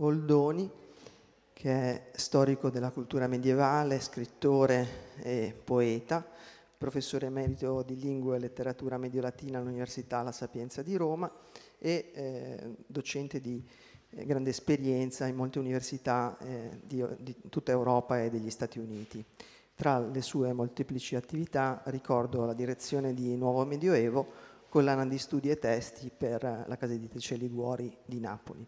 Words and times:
Oldoni, 0.00 0.70
che 1.52 1.70
è 1.70 2.10
storico 2.14 2.70
della 2.70 2.90
cultura 2.90 3.26
medievale, 3.26 3.98
scrittore 3.98 5.16
e 5.22 5.52
poeta, 5.64 6.24
professore 6.76 7.26
emerito 7.26 7.82
di 7.82 7.98
lingua 7.98 8.36
e 8.36 8.38
letteratura 8.38 8.96
mediolatina 8.96 9.58
all'Università 9.58 10.22
La 10.22 10.30
Sapienza 10.30 10.82
di 10.82 10.94
Roma 10.94 11.28
e 11.78 12.12
eh, 12.14 12.74
docente 12.86 13.40
di 13.40 13.60
eh, 14.10 14.24
grande 14.24 14.50
esperienza 14.50 15.26
in 15.26 15.34
molte 15.34 15.58
università 15.58 16.38
eh, 16.38 16.78
di, 16.84 17.04
di 17.18 17.34
tutta 17.48 17.72
Europa 17.72 18.22
e 18.22 18.30
degli 18.30 18.50
Stati 18.50 18.78
Uniti. 18.78 19.24
Tra 19.74 19.98
le 19.98 20.22
sue 20.22 20.52
molteplici 20.52 21.16
attività 21.16 21.82
ricordo 21.86 22.44
la 22.44 22.54
direzione 22.54 23.14
di 23.14 23.36
Nuovo 23.36 23.64
Medioevo, 23.64 24.26
collana 24.68 25.04
di 25.06 25.18
studi 25.18 25.50
e 25.50 25.58
testi 25.58 26.10
per 26.16 26.64
la 26.66 26.76
casa 26.76 26.92
editrice 26.92 27.34
Liguori 27.34 27.96
di 28.04 28.20
Napoli. 28.20 28.64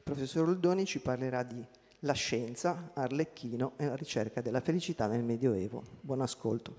Il 0.00 0.16
professor 0.16 0.48
Oldoni 0.48 0.86
ci 0.86 0.98
parlerà 0.98 1.42
di 1.42 1.62
La 2.00 2.14
scienza, 2.14 2.92
Arlecchino 2.94 3.74
e 3.76 3.84
la 3.84 3.94
ricerca 3.94 4.40
della 4.40 4.62
felicità 4.62 5.06
nel 5.06 5.22
Medioevo. 5.22 5.84
Buon 6.00 6.22
ascolto. 6.22 6.74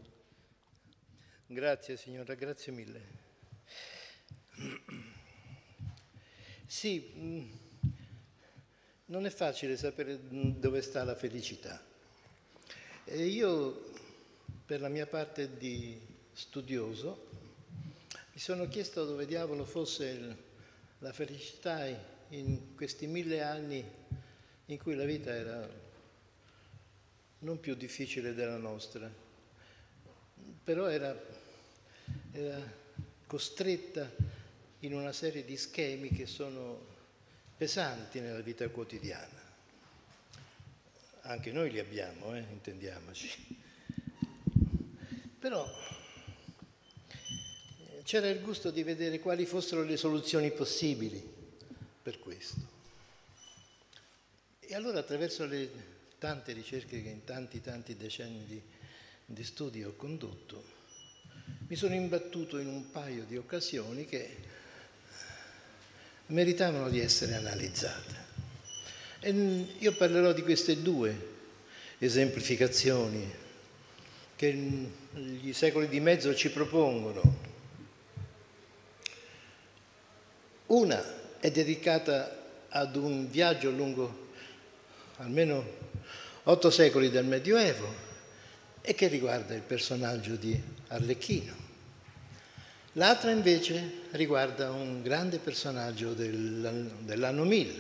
Grazie 1.46 1.98
signora, 1.98 2.34
grazie 2.34 2.74
mille. 2.74 3.02
Sì, 6.66 7.14
mm, 7.16 7.52
non 9.06 9.28
è 9.28 9.30
facile 9.30 9.78
sapere 9.78 10.20
dove 10.60 10.82
sta 10.82 11.04
la 11.04 11.16
felicità. 11.16 11.80
E 13.06 13.26
io, 13.28 13.84
per 14.66 14.82
la 14.82 14.90
mia 14.90 15.06
parte 15.06 15.58
di 15.58 16.02
studioso, 16.34 17.28
mi 18.34 18.40
sono 18.40 18.68
chiesto 18.68 19.06
dove 19.06 19.28
diavolo 19.28 19.64
fosse 19.64 20.38
la 20.98 21.14
felicità 21.14 21.86
in 22.32 22.76
questi 22.76 23.08
mille 23.08 23.42
anni 23.42 23.84
in 24.66 24.78
cui 24.78 24.96
la 24.96 25.04
vita 25.04 25.34
era 25.34 25.70
non 27.40 27.60
più 27.60 27.76
difficile 27.76 28.34
della 28.34 28.58
nostra, 28.58 29.12
però 30.64 30.88
era, 30.88 31.20
era 32.32 32.62
costretta 33.26 34.10
in 34.80 34.94
una 34.94 35.12
serie 35.12 35.44
di 35.44 35.58
schemi 35.58 36.10
che 36.10 36.26
sono 36.26 36.88
pesanti 37.58 38.20
nella 38.20 38.42
vita 38.42 38.68
quotidiana. 38.70 39.40
Anche 41.24 41.52
noi 41.52 41.70
li 41.72 41.80
abbiamo, 41.80 42.36
eh, 42.36 42.40
intendiamoci. 42.40 43.60
Però 45.38 45.68
c'era 48.04 48.30
il 48.30 48.42
gusto 48.42 48.72
di 48.72 48.84
vedere 48.84 49.20
quali 49.20 49.46
fossero 49.46 49.84
le 49.84 49.98
soluzioni 49.98 50.52
possibili 50.52 51.40
per 52.02 52.20
questo. 52.20 52.80
E 54.60 54.76
allora 54.76 55.00
attraverso 55.00 55.46
le 55.46 55.70
tante 56.18 56.54
ricerche 56.54 57.02
che 57.02 57.10
in 57.10 57.24
tanti 57.24 57.62
tanti 57.62 57.96
decenni 57.96 58.46
di, 58.46 58.62
di 59.26 59.44
studi 59.44 59.84
ho 59.84 59.96
condotto, 59.96 60.80
mi 61.68 61.76
sono 61.76 61.94
imbattuto 61.94 62.58
in 62.58 62.68
un 62.68 62.92
paio 62.92 63.24
di 63.24 63.38
occasioni 63.38 64.06
che 64.06 64.38
meritavano 66.28 66.90
di 66.90 67.00
essere 67.00 67.36
analizzate. 67.36 68.30
E 69.20 69.32
io 69.78 69.94
parlerò 69.94 70.34
di 70.34 70.42
queste 70.42 70.82
due 70.82 71.30
esemplificazioni 71.98 73.40
che 74.36 74.52
gli 74.54 75.54
secoli 75.54 75.88
di 75.88 76.00
mezzo 76.00 76.34
ci 76.34 76.50
propongono 76.50 77.50
Una 80.72 81.04
è 81.42 81.50
dedicata 81.50 82.38
ad 82.70 82.96
un 82.96 83.30
viaggio 83.30 83.72
lungo 83.72 84.30
almeno 85.18 85.80
otto 86.44 86.70
secoli 86.70 87.10
del 87.10 87.26
Medioevo 87.26 88.10
e 88.80 88.94
che 88.94 89.08
riguarda 89.08 89.56
il 89.56 89.62
personaggio 89.62 90.36
di 90.36 90.60
Arlecchino. 90.88 91.70
L'altra 92.94 93.32
invece 93.32 94.02
riguarda 94.12 94.70
un 94.70 95.02
grande 95.02 95.40
personaggio 95.40 96.14
dell'anno 96.14 97.44
1000, 97.44 97.72
un 97.72 97.80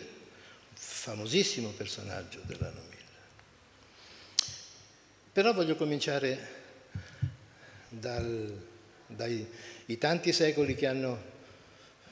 famosissimo 0.73 1.69
personaggio 1.69 2.39
dell'anno 2.43 2.81
1000. 2.89 3.01
Però 5.33 5.53
voglio 5.53 5.75
cominciare 5.75 6.47
dal, 7.89 8.59
dai 9.05 9.47
tanti 9.99 10.33
secoli 10.33 10.75
che 10.75 10.87
hanno 10.87 11.30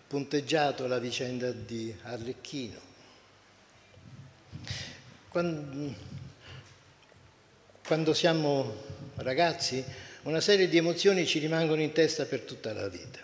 punteggiato 0.09 0.88
la 0.88 0.97
vicenda 0.97 1.52
di 1.52 1.96
Arlecchino. 2.02 2.80
Quando, 5.30 5.94
quando 7.86 8.14
siamo 8.16 8.75
ragazzi, 9.18 9.86
una 10.24 10.42
serie 10.42 10.68
di 10.68 10.78
emozioni 10.78 11.28
ci 11.28 11.38
rimangono 11.38 11.84
in 11.84 11.92
testa 11.92 12.25
per 12.25 12.42
tutta 12.42 12.74
la 12.74 12.88
vita. 12.88 13.19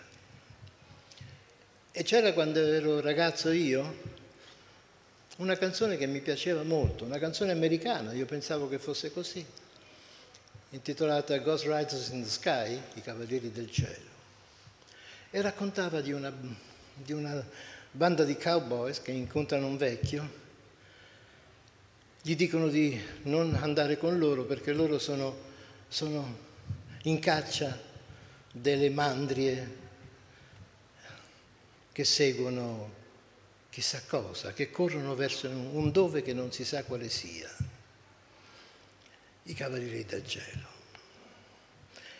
E 1.90 2.02
c'era 2.04 2.32
quando 2.32 2.60
ero 2.60 3.00
ragazzo 3.00 3.50
io 3.50 4.14
una 5.38 5.56
canzone 5.56 5.96
che 5.96 6.06
mi 6.06 6.20
piaceva 6.20 6.62
molto, 6.62 7.04
una 7.04 7.18
canzone 7.18 7.50
americana, 7.50 8.12
io 8.12 8.26
pensavo 8.26 8.68
che 8.68 8.78
fosse 8.78 9.12
così, 9.12 9.44
intitolata 10.70 11.36
Ghost 11.38 11.64
Riders 11.64 12.10
in 12.10 12.22
the 12.22 12.28
Sky, 12.28 12.80
i 12.94 13.02
Cavalieri 13.02 13.50
del 13.50 13.72
Cielo, 13.72 14.14
e 15.32 15.40
raccontava 15.40 16.00
di 16.00 16.12
una 16.12 16.32
di 16.96 17.12
una 17.12 17.44
banda 17.90 18.24
di 18.24 18.36
cowboys 18.36 19.00
che 19.00 19.10
incontrano 19.10 19.66
un 19.66 19.76
vecchio, 19.76 20.44
gli 22.22 22.34
dicono 22.34 22.68
di 22.68 23.00
non 23.22 23.54
andare 23.54 23.96
con 23.98 24.18
loro 24.18 24.44
perché 24.44 24.72
loro 24.72 24.98
sono, 24.98 25.36
sono 25.88 26.38
in 27.02 27.18
caccia 27.20 27.78
delle 28.50 28.90
mandrie 28.90 29.84
che 31.92 32.04
seguono 32.04 32.92
chissà 33.70 34.02
cosa, 34.06 34.52
che 34.52 34.70
corrono 34.70 35.14
verso 35.14 35.48
un 35.48 35.92
dove 35.92 36.22
che 36.22 36.32
non 36.32 36.50
si 36.50 36.64
sa 36.64 36.82
quale 36.84 37.08
sia, 37.08 37.54
i 39.44 39.54
cavalieri 39.54 40.04
del 40.04 40.26
cielo. 40.26 40.66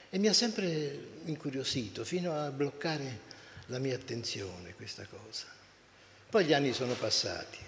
E 0.08 0.19
mi 0.19 0.28
ha 0.28 0.32
sempre 0.32 1.19
incuriosito 1.25 2.04
fino 2.04 2.32
a 2.32 2.50
bloccare 2.50 3.25
la 3.66 3.78
mia 3.78 3.94
attenzione 3.94 4.75
questa 4.75 5.04
cosa. 5.04 5.47
Poi 6.28 6.44
gli 6.44 6.53
anni 6.53 6.72
sono 6.72 6.94
passati, 6.94 7.59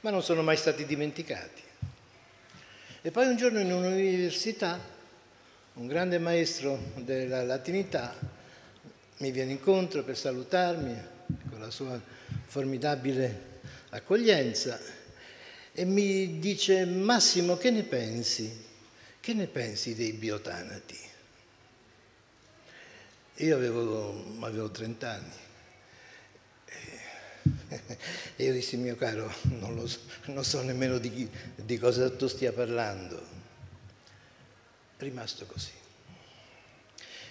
ma 0.00 0.10
non 0.10 0.22
sono 0.22 0.42
mai 0.42 0.56
stati 0.56 0.84
dimenticati. 0.84 1.62
E 3.02 3.10
poi 3.10 3.26
un 3.26 3.36
giorno 3.36 3.58
in 3.58 3.72
un'università, 3.72 4.78
un 5.74 5.86
grande 5.86 6.18
maestro 6.18 6.78
della 6.96 7.42
latinità 7.42 8.14
mi 9.18 9.30
viene 9.30 9.52
incontro 9.52 10.02
per 10.02 10.16
salutarmi 10.16 10.96
con 11.48 11.60
la 11.60 11.70
sua 11.70 12.00
formidabile 12.46 13.50
accoglienza 13.90 14.78
e 15.72 15.84
mi 15.84 16.38
dice 16.38 16.84
Massimo 16.84 17.56
che 17.56 17.70
ne 17.70 17.82
pensi? 17.82 18.70
Che 19.20 19.32
ne 19.32 19.46
pensi 19.46 19.94
dei 19.94 20.12
biotanati? 20.12 20.98
Io 23.36 23.56
avevo, 23.56 24.36
avevo 24.40 24.70
30 24.70 25.10
anni 25.10 25.40
e 28.36 28.44
io 28.44 28.52
dissi, 28.52 28.76
mio 28.76 28.96
caro, 28.96 29.32
non, 29.42 29.74
lo 29.74 29.86
so, 29.86 30.00
non 30.26 30.44
so 30.44 30.62
nemmeno 30.62 30.98
di, 30.98 31.28
di 31.54 31.78
cosa 31.78 32.10
tu 32.10 32.26
stia 32.28 32.52
parlando. 32.52 33.40
Rimasto 34.98 35.46
così. 35.46 35.70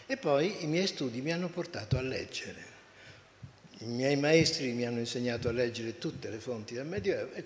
E 0.08 0.18
poi 0.18 0.64
i 0.64 0.68
miei 0.68 0.88
studi 0.88 1.22
mi 1.22 1.32
hanno 1.32 1.48
portato 1.48 1.98
a 1.98 2.02
leggere. 2.02 2.70
I 3.80 3.86
miei 3.86 4.18
maestri 4.18 4.74
mi 4.74 4.86
hanno 4.86 5.00
insegnato 5.00 5.48
a 5.48 5.52
leggere 5.52 5.98
tutte 5.98 6.30
le 6.30 6.38
fonti 6.38 6.74
del 6.74 6.86
Medioevo 6.86 7.32
e, 7.34 7.46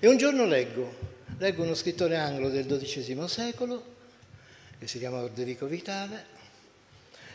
e 0.00 0.08
un 0.08 0.16
giorno 0.16 0.46
leggo, 0.46 0.96
leggo 1.38 1.64
uno 1.64 1.74
scrittore 1.74 2.16
anglo 2.16 2.48
del 2.48 2.66
XII 2.66 3.28
secolo 3.28 3.90
che 4.78 4.86
si 4.86 4.98
chiama 4.98 5.18
Orderico 5.18 5.66
Vitale 5.66 6.41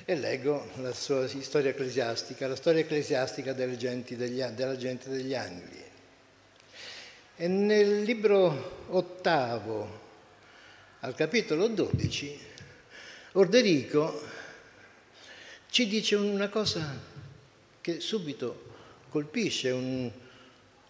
e 0.09 0.15
leggo 0.15 0.69
la 0.75 0.93
sua 0.93 1.27
storia 1.27 1.71
ecclesiastica, 1.71 2.47
la 2.47 2.55
storia 2.55 2.79
ecclesiastica 2.79 3.51
delle 3.51 3.75
genti 3.75 4.15
degli, 4.15 4.41
della 4.41 4.77
gente 4.77 5.09
degli 5.09 5.35
Angli. 5.35 5.83
E 7.35 7.47
nel 7.49 8.03
libro 8.03 8.85
ottavo, 8.87 9.99
al 11.01 11.13
capitolo 11.13 11.67
12, 11.67 12.39
Orderico 13.33 14.21
ci 15.69 15.87
dice 15.89 16.15
una 16.15 16.47
cosa 16.47 16.97
che 17.81 17.99
subito 17.99 18.63
colpisce 19.09 19.71
un, 19.71 20.09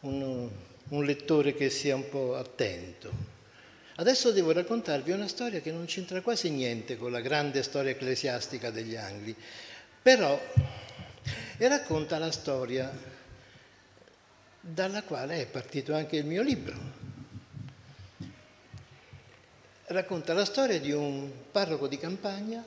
un, 0.01 0.49
un 0.89 1.05
lettore 1.05 1.55
che 1.55 1.71
sia 1.71 1.95
un 1.95 2.07
po' 2.07 2.35
attento. 2.35 3.36
Adesso 3.99 4.31
devo 4.31 4.51
raccontarvi 4.51 5.11
una 5.11 5.27
storia 5.27 5.59
che 5.59 5.71
non 5.71 5.85
c'entra 5.85 6.21
quasi 6.21 6.51
niente 6.51 6.97
con 6.97 7.11
la 7.11 7.19
grande 7.19 7.63
storia 7.63 7.89
ecclesiastica 7.89 8.69
degli 8.69 8.95
Angli, 8.95 9.35
però 10.03 10.39
e 11.57 11.67
racconta 11.67 12.19
la 12.19 12.31
storia 12.31 12.95
dalla 14.59 15.01
quale 15.01 15.41
è 15.41 15.47
partito 15.47 15.95
anche 15.95 16.17
il 16.17 16.25
mio 16.25 16.43
libro. 16.43 16.77
Racconta 19.85 20.33
la 20.33 20.45
storia 20.45 20.79
di 20.79 20.91
un 20.91 21.31
parroco 21.51 21.87
di 21.87 21.97
campagna 21.97 22.63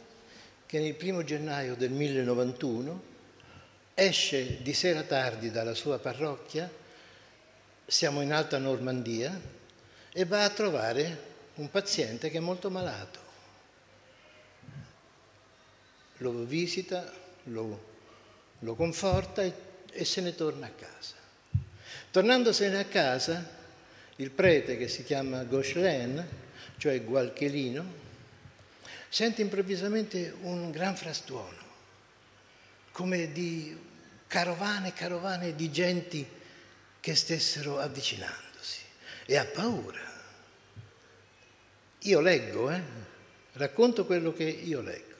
che 0.67 0.81
nel 0.81 0.94
primo 0.94 1.23
gennaio 1.23 1.76
del 1.76 1.93
1091 1.93 3.03
esce 3.94 4.62
di 4.62 4.75
sera 4.75 5.03
tardi 5.05 5.53
dalla 5.53 5.75
sua 5.75 6.00
parrocchia, 6.00 6.69
siamo 7.87 8.21
in 8.21 8.33
Alta 8.33 8.59
Normandia, 8.59 9.59
e 10.12 10.25
va 10.25 10.45
a 10.45 10.51
trovare 10.51 11.29
un 11.55 11.71
paziente 11.71 12.31
che 12.31 12.39
è 12.39 12.41
molto 12.41 12.71
malato. 12.71 13.19
Lo 16.19 16.45
visita, 16.45 17.11
lo, 17.45 17.85
lo 18.61 18.75
conforta 18.75 19.43
e, 19.43 19.53
e 19.91 20.05
se 20.05 20.21
ne 20.21 20.35
torna 20.35 20.67
a 20.67 20.71
casa. 20.71 21.15
Tornandosene 22.11 22.79
a 22.79 22.85
casa, 22.85 23.59
il 24.17 24.31
prete 24.31 24.77
che 24.77 24.89
si 24.89 25.05
chiama 25.05 25.45
Gauchelin, 25.45 26.27
cioè 26.77 27.03
Gualchelino, 27.03 27.99
sente 29.09 29.43
improvvisamente 29.43 30.35
un 30.43 30.71
gran 30.71 30.97
frastuono, 30.97 31.59
come 32.93 33.33
di 33.33 33.77
carovane 34.27 34.89
e 34.89 34.93
carovane 34.93 35.55
di 35.55 35.71
genti 35.71 36.27
che 37.01 37.15
stessero 37.15 37.79
avvicinandosi 37.79 38.50
e 39.31 39.37
ha 39.37 39.44
paura. 39.44 40.00
Io 42.00 42.21
leggo, 42.21 42.69
eh? 42.69 42.82
racconto 43.53 44.05
quello 44.05 44.32
che 44.32 44.43
io 44.43 44.81
leggo 44.81 45.15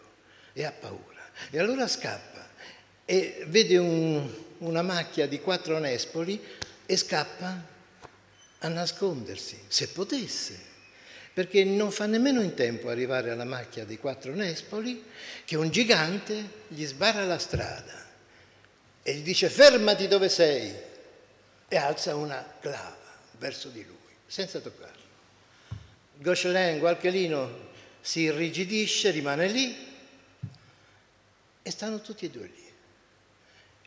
e 0.53 0.65
ha 0.65 0.73
paura. 0.73 1.31
E 1.49 1.61
allora 1.61 1.87
scappa 1.87 2.45
e 3.05 3.45
vede 3.47 3.77
un, 3.77 4.29
una 4.59 4.83
macchia 4.83 5.29
di 5.29 5.39
quattro 5.39 5.79
nespoli 5.79 6.43
e 6.87 6.97
scappa 6.97 7.65
a 8.59 8.69
nascondersi, 8.69 9.63
se 9.69 9.91
potesse, 9.91 10.59
perché 11.33 11.63
non 11.63 11.93
fa 11.93 12.07
nemmeno 12.07 12.43
in 12.43 12.55
tempo 12.55 12.89
arrivare 12.89 13.31
alla 13.31 13.45
macchia 13.45 13.85
dei 13.85 13.99
quattro 13.99 14.35
nespoli 14.35 15.05
che 15.45 15.57
un 15.57 15.71
gigante 15.71 16.65
gli 16.67 16.85
sbarra 16.85 17.25
la 17.25 17.39
strada 17.39 18.07
e 19.05 19.15
gli 19.15 19.23
dice 19.23 19.49
fermati 19.49 20.09
dove 20.09 20.29
sei 20.29 20.75
e 21.69 21.77
alza 21.77 22.17
una 22.17 22.45
clava 22.59 23.01
verso 23.41 23.71
di 23.71 23.85
lui, 23.85 23.97
senza 24.31 24.61
toccarlo. 24.61 25.09
Gauchelin, 26.19 26.79
Gualchelino, 26.79 27.69
si 28.01 28.21
irrigidisce, 28.21 29.11
rimane 29.11 29.49
lì 29.49 29.77
e 31.63 31.71
stanno 31.71 32.01
tutti 32.01 32.27
e 32.27 32.31
due 32.31 32.47
lì. 32.47 32.73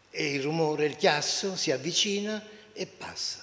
E 0.10 0.34
il 0.34 0.44
rumore, 0.44 0.86
il 0.86 0.98
chiasso 0.98 1.56
si 1.56 1.72
avvicina 1.72 2.44
e 2.74 2.86
passa. 2.86 3.42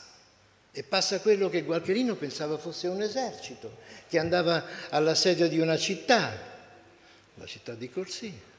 E 0.73 0.82
passa 0.82 1.20
quello 1.20 1.49
che 1.49 1.62
Gualcherino 1.62 2.17
pensava 2.17 2.58
fosse 2.58 2.87
un 2.87 3.00
esercito, 3.00 3.79
che 4.06 4.19
andava 4.19 4.62
all'assedio 4.91 5.49
di 5.49 5.58
una 5.58 5.79
città, 5.79 6.37
la 7.35 7.47
città 7.47 7.75
di 7.75 7.88
Corsia. 7.88 8.50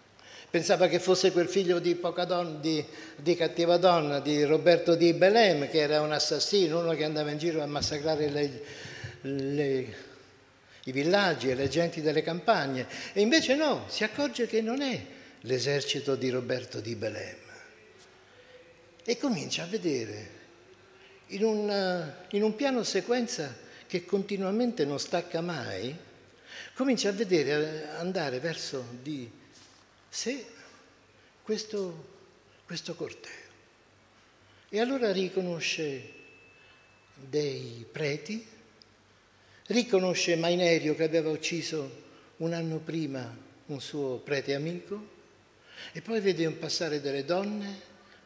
Pensava 0.52 0.90
che 0.90 1.00
fosse 1.00 1.32
quel 1.32 1.48
figlio 1.48 1.80
di, 1.80 1.98
donna, 1.98 2.60
di, 2.60 2.84
di, 3.16 3.36
cattiva 3.38 3.78
donna, 3.78 4.20
di 4.20 4.44
Roberto 4.44 4.96
di 4.96 5.14
Belem, 5.14 5.70
che 5.70 5.78
era 5.78 6.02
un 6.02 6.12
assassino, 6.12 6.82
uno 6.82 6.92
che 6.94 7.06
andava 7.06 7.32
in 7.32 7.38
giro 7.38 7.64
a 7.64 7.66
massacrare 7.66 8.30
le, 8.30 8.64
le, 9.22 9.96
i 10.84 10.92
villaggi 10.92 11.50
e 11.50 11.56
le 11.56 11.70
genti 11.70 12.02
delle 12.02 12.22
campagne. 12.22 12.86
E 13.14 13.22
invece 13.22 13.56
no, 13.56 13.86
si 13.88 14.04
accorge 14.04 14.46
che 14.46 14.60
non 14.60 14.82
è 14.82 15.02
l'esercito 15.44 16.16
di 16.16 16.30
Roberto 16.30 16.82
di 16.82 16.96
Belem. 16.96 17.38
E 19.06 19.18
comincia 19.18 19.64
a 19.64 19.68
vedere 19.68 20.30
in 21.28 21.46
un, 21.46 22.14
in 22.32 22.44
un 22.44 22.56
piano 22.56 22.84
sequenza 22.84 23.56
che 23.88 24.04
continuamente 24.04 24.84
non 24.84 25.00
stacca 25.00 25.40
mai, 25.40 25.96
comincia 26.74 27.08
a 27.08 27.14
vedere 27.14 27.88
andare 27.96 28.42
verso 28.42 28.86
di 29.02 29.40
sé 30.12 30.46
questo, 31.42 32.10
questo 32.66 32.96
corteo. 32.96 33.50
E 34.68 34.80
allora 34.80 35.12
riconosce 35.14 36.20
dei 37.16 37.86
preti, 37.90 38.46
riconosce 39.68 40.36
Mainerio 40.36 40.96
che 40.96 41.04
aveva 41.04 41.30
ucciso 41.30 42.10
un 42.38 42.52
anno 42.52 42.80
prima 42.80 43.50
un 43.68 43.80
suo 43.80 44.18
prete 44.18 44.54
amico, 44.54 45.20
e 45.94 46.02
poi 46.02 46.20
vede 46.20 46.46
un 46.46 46.58
passare 46.58 47.00
delle 47.00 47.24
donne 47.24 47.80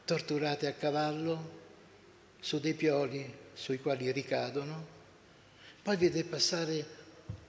torturate 0.05 0.65
a 0.65 0.73
cavallo 0.73 1.63
su 2.39 2.59
dei 2.59 2.73
pioli 2.73 3.31
sui 3.53 3.79
quali 3.79 4.11
ricadono, 4.11 4.87
poi 5.83 5.97
vede 5.97 6.23
passare 6.23 7.03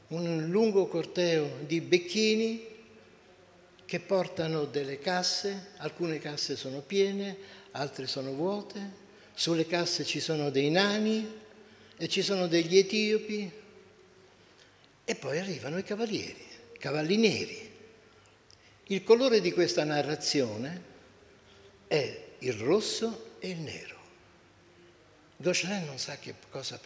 un 0.09 0.49
lungo 0.51 0.89
corteo 0.89 1.61
di 1.67 1.81
becchini 1.81 2.76
che 3.87 4.01
portano 4.01 4.65
delle 4.65 4.99
casse, 4.99 5.69
alcune 5.77 6.19
casse 6.19 6.57
sono 6.57 6.81
piene, 6.81 7.37
altre 7.71 8.07
sono 8.07 8.33
vuote, 8.33 9.05
sulle 9.33 9.67
casse 9.67 10.05
ci 10.05 10.19
sono 10.19 10.51
dei 10.51 10.71
nani 10.71 11.45
e 11.97 12.09
ci 12.09 12.23
sono 12.23 12.49
degli 12.49 12.77
etiopi 12.77 13.51
e 15.05 15.15
poi 15.15 15.39
arrivano 15.39 15.79
i 15.79 15.85
cavalieri, 15.85 16.45
cavalli 16.79 17.17
neri. 17.17 17.75
Il 18.89 19.05
colore 19.05 19.41
di 19.41 19.53
questa 19.53 19.85
narrazione 19.85 20.83
è 21.87 22.25
il 22.41 22.53
rosso 22.55 23.37
e 23.39 23.51
il 23.51 23.59
nero. 23.59 23.95
Gauchelin 25.37 25.85
non 25.85 25.99
sa 25.99 26.17
che 26.19 26.35
cosa 26.51 26.81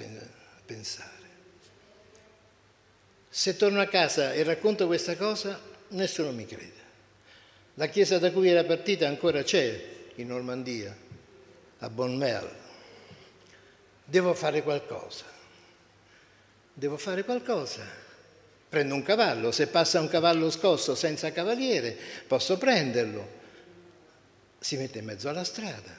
pensare. 0.67 1.29
Se 3.29 3.57
torno 3.57 3.81
a 3.81 3.87
casa 3.87 4.33
e 4.33 4.43
racconto 4.43 4.87
questa 4.87 5.17
cosa, 5.17 5.61
nessuno 5.89 6.33
mi 6.33 6.45
crede. 6.47 6.89
La 7.75 7.87
chiesa 7.87 8.19
da 8.19 8.33
cui 8.33 8.49
era 8.49 8.65
partita 8.65 9.07
ancora 9.07 9.43
c'è 9.43 9.89
in 10.17 10.27
Normandia, 10.27 10.95
a 11.79 11.89
Bonmel. 11.89 12.49
Devo 14.05 14.35
fare 14.35 14.63
qualcosa. 14.63 15.25
Devo 16.75 16.97
fare 16.97 17.25
qualcosa. 17.25 17.83
Prendo 18.69 18.95
un 18.95 19.03
cavallo, 19.03 19.51
se 19.51 19.67
passa 19.67 20.01
un 20.01 20.09
cavallo 20.09 20.51
scosso 20.51 20.95
senza 20.95 21.33
cavaliere, 21.33 21.97
posso 22.27 22.57
prenderlo. 22.59 23.39
Si 24.59 24.77
mette 24.77 24.99
in 24.99 25.07
mezzo 25.07 25.29
alla 25.29 25.45
strada, 25.45 25.97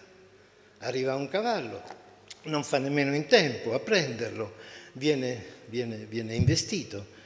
arriva 0.79 1.15
un 1.15 1.27
cavallo, 1.27 1.83
non 2.43 2.63
fa 2.63 2.77
nemmeno 2.77 3.13
in 3.13 3.25
tempo 3.27 3.73
a 3.73 3.79
prenderlo, 3.79 4.55
viene, 4.93 5.43
viene, 5.65 5.97
viene 6.05 6.35
investito. 6.35 7.19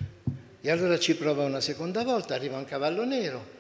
E 0.62 0.72
allora 0.72 0.98
ci 0.98 1.16
prova 1.16 1.44
una 1.44 1.62
seconda 1.62 2.04
volta, 2.04 2.34
arriva 2.34 2.58
un 2.58 2.66
cavallo 2.66 3.06
nero, 3.06 3.55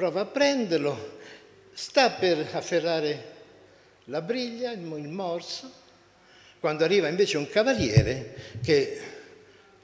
prova 0.00 0.22
a 0.22 0.24
prenderlo, 0.24 1.18
sta 1.74 2.08
per 2.12 2.48
afferrare 2.52 3.34
la 4.04 4.22
briglia, 4.22 4.70
il, 4.70 4.80
morso, 4.80 5.70
quando 6.58 6.84
arriva 6.84 7.08
invece 7.08 7.36
un 7.36 7.46
cavaliere 7.50 8.34
che 8.62 9.00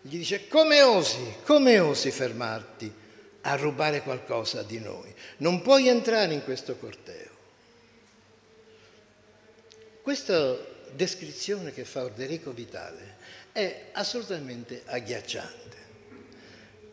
gli 0.00 0.16
dice 0.16 0.48
come 0.48 0.80
osi, 0.80 1.34
come 1.44 1.80
osi 1.80 2.10
fermarti 2.10 2.90
a 3.42 3.56
rubare 3.56 4.00
qualcosa 4.00 4.62
di 4.62 4.78
noi? 4.78 5.14
Non 5.38 5.60
puoi 5.60 5.86
entrare 5.88 6.32
in 6.32 6.42
questo 6.44 6.78
corteo. 6.78 7.30
Questo 10.00 10.76
descrizione 10.92 11.74
che 11.74 11.84
fa 11.84 12.04
Orderico 12.04 12.52
Vitale 12.52 13.16
è 13.52 13.88
assolutamente 13.92 14.80
agghiacciante 14.86 15.76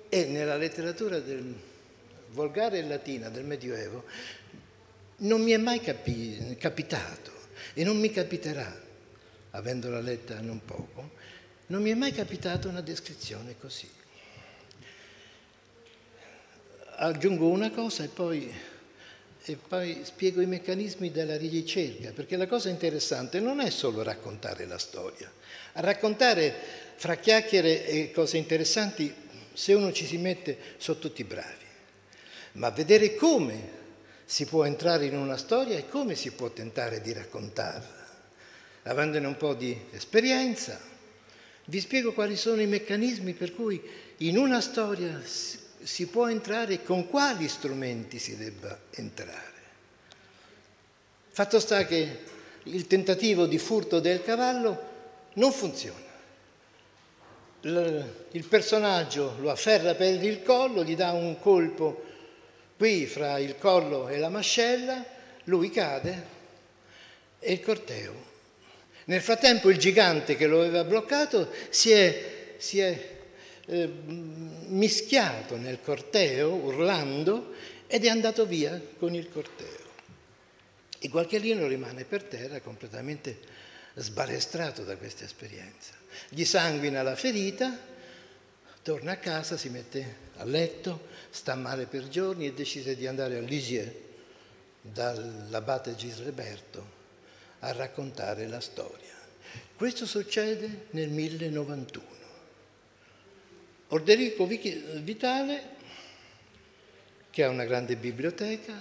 e 0.09 0.25
nella 0.25 0.57
letteratura 0.57 1.19
del 1.19 1.71
volgare 2.33 2.79
e 2.79 2.83
latina 2.83 3.29
del 3.29 3.45
Medioevo 3.45 4.03
non 5.17 5.41
mi 5.41 5.51
è 5.51 5.57
mai 5.57 5.79
capi- 5.79 6.57
capitato 6.59 7.31
e 7.73 7.83
non 7.83 7.97
mi 7.99 8.11
capiterà, 8.11 8.81
avendola 9.51 9.99
letta 9.99 10.39
non 10.41 10.61
poco, 10.65 11.11
non 11.67 11.81
mi 11.81 11.91
è 11.91 11.95
mai 11.95 12.11
capitata 12.11 12.67
una 12.67 12.81
descrizione 12.81 13.55
così. 13.57 13.89
Aggiungo 16.95 17.47
una 17.47 17.71
cosa 17.71 18.03
e 18.03 18.07
poi 18.07 18.53
e 19.45 19.57
poi 19.57 20.01
spiego 20.03 20.39
i 20.39 20.45
meccanismi 20.45 21.11
della 21.11 21.35
ricerca, 21.35 22.11
perché 22.11 22.37
la 22.37 22.47
cosa 22.47 22.69
interessante 22.69 23.41
non 23.41 23.59
è 23.59 23.69
solo 23.69 24.01
raccontare 24.01 24.65
la 24.65 24.77
storia. 24.77 25.29
A 25.73 25.81
raccontare 25.81 26.55
fra 26.95 27.15
chiacchiere 27.15 27.85
e 27.85 28.11
cose 28.11 28.37
interessanti, 28.37 29.13
se 29.51 29.73
uno 29.73 29.91
ci 29.91 30.05
si 30.05 30.17
mette, 30.17 30.57
sono 30.77 30.97
tutti 30.97 31.25
bravi. 31.25 31.62
Ma 32.53 32.69
vedere 32.69 33.15
come 33.15 33.81
si 34.25 34.45
può 34.45 34.63
entrare 34.65 35.05
in 35.05 35.17
una 35.17 35.37
storia 35.37 35.77
e 35.77 35.87
come 35.87 36.15
si 36.15 36.31
può 36.31 36.49
tentare 36.49 37.01
di 37.01 37.13
raccontarla. 37.13 38.01
Avendone 38.83 39.27
un 39.27 39.37
po' 39.37 39.53
di 39.53 39.77
esperienza, 39.91 40.79
vi 41.65 41.79
spiego 41.79 42.13
quali 42.13 42.35
sono 42.35 42.61
i 42.61 42.67
meccanismi 42.67 43.33
per 43.33 43.53
cui 43.53 43.81
in 44.17 44.37
una 44.37 44.59
storia 44.59 45.21
si 45.23 46.07
può 46.07 46.27
entrare 46.27 46.73
e 46.73 46.83
con 46.83 47.07
quali 47.07 47.47
strumenti 47.47 48.19
si 48.19 48.35
debba 48.35 48.77
entrare. 48.91 49.51
Fatto 51.29 51.59
sta 51.59 51.85
che 51.85 52.19
il 52.63 52.87
tentativo 52.87 53.45
di 53.45 53.57
furto 53.57 53.99
del 53.99 54.21
cavallo 54.23 54.91
non 55.33 55.51
funziona. 55.51 56.11
Il 57.61 58.45
personaggio 58.49 59.35
lo 59.39 59.49
afferra 59.49 59.95
per 59.95 60.21
il 60.21 60.43
collo, 60.43 60.83
gli 60.83 60.95
dà 60.95 61.11
un 61.11 61.39
colpo 61.39 62.02
qui 62.83 63.05
fra 63.05 63.37
il 63.37 63.57
collo 63.57 64.09
e 64.09 64.17
la 64.17 64.27
mascella, 64.27 65.05
lui 65.45 65.69
cade 65.69 66.25
e 67.39 67.53
il 67.53 67.61
corteo. 67.61 68.13
Nel 69.05 69.21
frattempo 69.21 69.69
il 69.69 69.77
gigante 69.77 70.35
che 70.35 70.47
lo 70.47 70.59
aveva 70.59 70.83
bloccato 70.83 71.49
si 71.69 71.91
è, 71.91 72.55
si 72.57 72.79
è 72.79 73.17
eh, 73.67 73.87
mischiato 73.87 75.55
nel 75.55 75.79
corteo, 75.81 76.55
urlando, 76.55 77.53
ed 77.87 78.03
è 78.03 78.09
andato 78.09 78.45
via 78.45 78.81
con 78.99 79.15
il 79.15 79.29
corteo. 79.29 79.87
Il 80.99 81.09
Gualcherino 81.09 81.65
rimane 81.67 82.03
per 82.03 82.23
terra 82.23 82.59
completamente 82.59 83.39
sbalestrato 83.93 84.83
da 84.83 84.97
questa 84.97 85.23
esperienza. 85.23 85.93
Gli 86.27 86.43
sanguina 86.43 87.01
la 87.01 87.15
ferita, 87.15 87.79
torna 88.81 89.13
a 89.13 89.17
casa, 89.17 89.55
si 89.55 89.69
mette 89.69 90.15
a 90.35 90.43
letto, 90.43 91.11
sta 91.33 91.55
male 91.55 91.87
per 91.87 92.09
giorni 92.09 92.45
e 92.45 92.53
decide 92.53 92.95
di 92.95 93.07
andare 93.07 93.37
a 93.37 93.41
Lisieux 93.41 93.91
dall'abate 94.79 95.95
Gisleberto 95.95 97.01
a 97.59 97.71
raccontare 97.71 98.47
la 98.47 98.59
storia. 98.59 99.15
Questo 99.75 100.05
succede 100.05 100.85
nel 100.91 101.09
1091. 101.09 102.05
Orderico 103.87 104.45
Vitale, 104.45 105.63
che 107.31 107.43
ha 107.43 107.49
una 107.49 107.65
grande 107.65 107.95
biblioteca, 107.95 108.79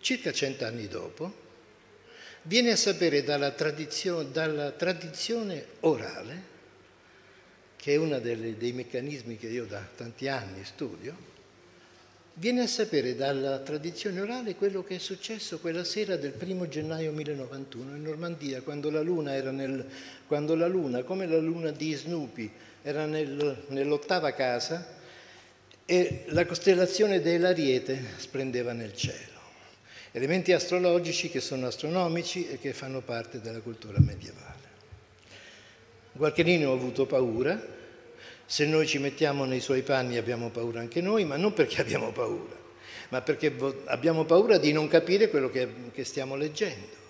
circa 0.00 0.32
cent'anni 0.32 0.88
dopo, 0.88 1.44
viene 2.42 2.72
a 2.72 2.76
sapere 2.76 3.22
dalla 3.22 3.52
tradizione, 3.52 4.32
dalla 4.32 4.72
tradizione 4.72 5.64
orale, 5.80 6.54
che 7.76 7.92
è 7.92 7.96
uno 7.96 8.18
dei 8.18 8.72
meccanismi 8.72 9.36
che 9.36 9.46
io 9.46 9.64
da 9.64 9.86
tanti 9.94 10.26
anni 10.26 10.64
studio, 10.64 11.34
viene 12.38 12.62
a 12.62 12.66
sapere 12.66 13.14
dalla 13.14 13.58
tradizione 13.58 14.20
orale 14.20 14.54
quello 14.56 14.82
che 14.82 14.96
è 14.96 14.98
successo 14.98 15.58
quella 15.58 15.84
sera 15.84 16.16
del 16.16 16.32
primo 16.32 16.68
gennaio 16.68 17.12
1091 17.12 17.96
in 17.96 18.02
Normandia, 18.02 18.62
quando 18.62 18.90
la 18.90 19.00
luna, 19.00 19.38
nel, 19.50 19.86
quando 20.26 20.54
la 20.54 20.66
luna 20.66 21.02
come 21.02 21.26
la 21.26 21.38
luna 21.38 21.70
di 21.70 21.94
Snoopy, 21.94 22.50
era 22.82 23.06
nel, 23.06 23.64
nell'ottava 23.68 24.32
casa 24.32 24.94
e 25.84 26.24
la 26.28 26.44
costellazione 26.46 27.20
dell'Ariete 27.20 28.02
splendeva 28.18 28.72
nel 28.72 28.94
cielo 28.94 29.34
elementi 30.16 30.52
astrologici 30.52 31.28
che 31.28 31.40
sono 31.40 31.66
astronomici 31.66 32.48
e 32.48 32.58
che 32.58 32.72
fanno 32.72 33.02
parte 33.02 33.38
della 33.38 33.60
cultura 33.60 33.98
medievale. 34.00 34.64
Gualcherino 36.12 36.70
ha 36.70 36.74
avuto 36.74 37.04
paura, 37.04 37.62
se 38.46 38.64
noi 38.64 38.86
ci 38.86 38.98
mettiamo 38.98 39.44
nei 39.44 39.60
suoi 39.60 39.82
panni 39.82 40.16
abbiamo 40.16 40.50
paura 40.50 40.80
anche 40.80 41.00
noi, 41.00 41.24
ma 41.24 41.36
non 41.36 41.52
perché 41.52 41.80
abbiamo 41.80 42.12
paura, 42.12 42.54
ma 43.08 43.20
perché 43.20 43.54
abbiamo 43.86 44.24
paura 44.24 44.56
di 44.56 44.72
non 44.72 44.86
capire 44.88 45.28
quello 45.28 45.50
che, 45.50 45.68
che 45.92 46.04
stiamo 46.04 46.36
leggendo. 46.36 47.04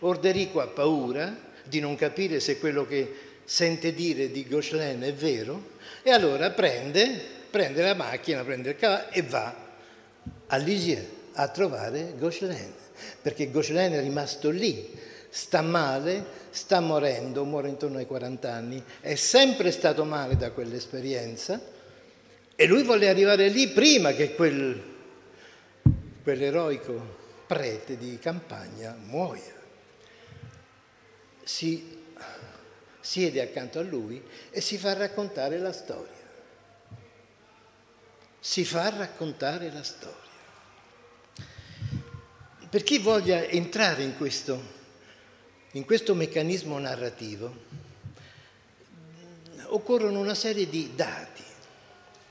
Orderico 0.00 0.60
ha 0.60 0.66
paura 0.66 1.36
di 1.64 1.80
non 1.80 1.94
capire 1.96 2.40
se 2.40 2.58
quello 2.58 2.86
che 2.86 3.14
sente 3.44 3.94
dire 3.94 4.30
di 4.30 4.46
Gauchelin 4.46 5.02
è 5.02 5.12
vero 5.12 5.74
e 6.02 6.10
allora 6.10 6.50
prende, 6.50 7.20
prende 7.50 7.82
la 7.82 7.94
macchina, 7.94 8.42
prende 8.42 8.70
il 8.70 8.76
cavallo 8.76 9.10
e 9.10 9.22
va 9.22 9.54
a 10.48 10.56
Lisieux 10.56 11.04
a 11.34 11.48
trovare 11.48 12.14
Gauchelin, 12.16 12.72
perché 13.20 13.50
Gauchelin 13.50 13.92
è 13.92 14.00
rimasto 14.00 14.50
lì, 14.50 14.90
sta 15.28 15.60
male, 15.60 16.24
sta 16.56 16.80
morendo, 16.80 17.44
muore 17.44 17.68
intorno 17.68 17.98
ai 17.98 18.06
40 18.06 18.50
anni, 18.50 18.82
è 19.00 19.14
sempre 19.14 19.70
stato 19.70 20.04
male 20.04 20.38
da 20.38 20.52
quell'esperienza 20.52 21.60
e 22.56 22.66
lui 22.66 22.82
vuole 22.82 23.10
arrivare 23.10 23.48
lì 23.48 23.68
prima 23.68 24.12
che 24.12 24.34
quel, 24.34 24.82
quell'eroico 26.22 27.44
prete 27.46 27.98
di 27.98 28.18
campagna 28.18 28.96
muoia. 28.98 29.54
Si 31.44 31.98
siede 33.00 33.42
accanto 33.42 33.78
a 33.78 33.82
lui 33.82 34.20
e 34.50 34.62
si 34.62 34.78
fa 34.78 34.94
raccontare 34.94 35.58
la 35.58 35.72
storia. 35.72 36.24
Si 38.40 38.64
fa 38.64 38.88
raccontare 38.88 39.70
la 39.70 39.82
storia. 39.82 40.14
Per 42.70 42.82
chi 42.82 42.98
voglia 42.98 43.44
entrare 43.44 44.02
in 44.02 44.16
questo, 44.16 44.75
in 45.76 45.84
questo 45.84 46.14
meccanismo 46.14 46.78
narrativo, 46.78 47.54
occorrono 49.64 50.18
una 50.18 50.34
serie 50.34 50.68
di 50.70 50.92
dati. 50.94 51.42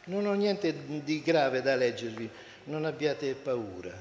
Non 0.05 0.25
ho 0.25 0.33
niente 0.33 0.75
di 1.03 1.21
grave 1.21 1.61
da 1.61 1.75
leggervi, 1.75 2.27
non 2.65 2.85
abbiate 2.85 3.35
paura. 3.35 3.93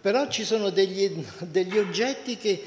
Però 0.00 0.28
ci 0.28 0.44
sono 0.44 0.70
degli, 0.70 1.22
degli 1.44 1.76
oggetti 1.76 2.38
che, 2.38 2.62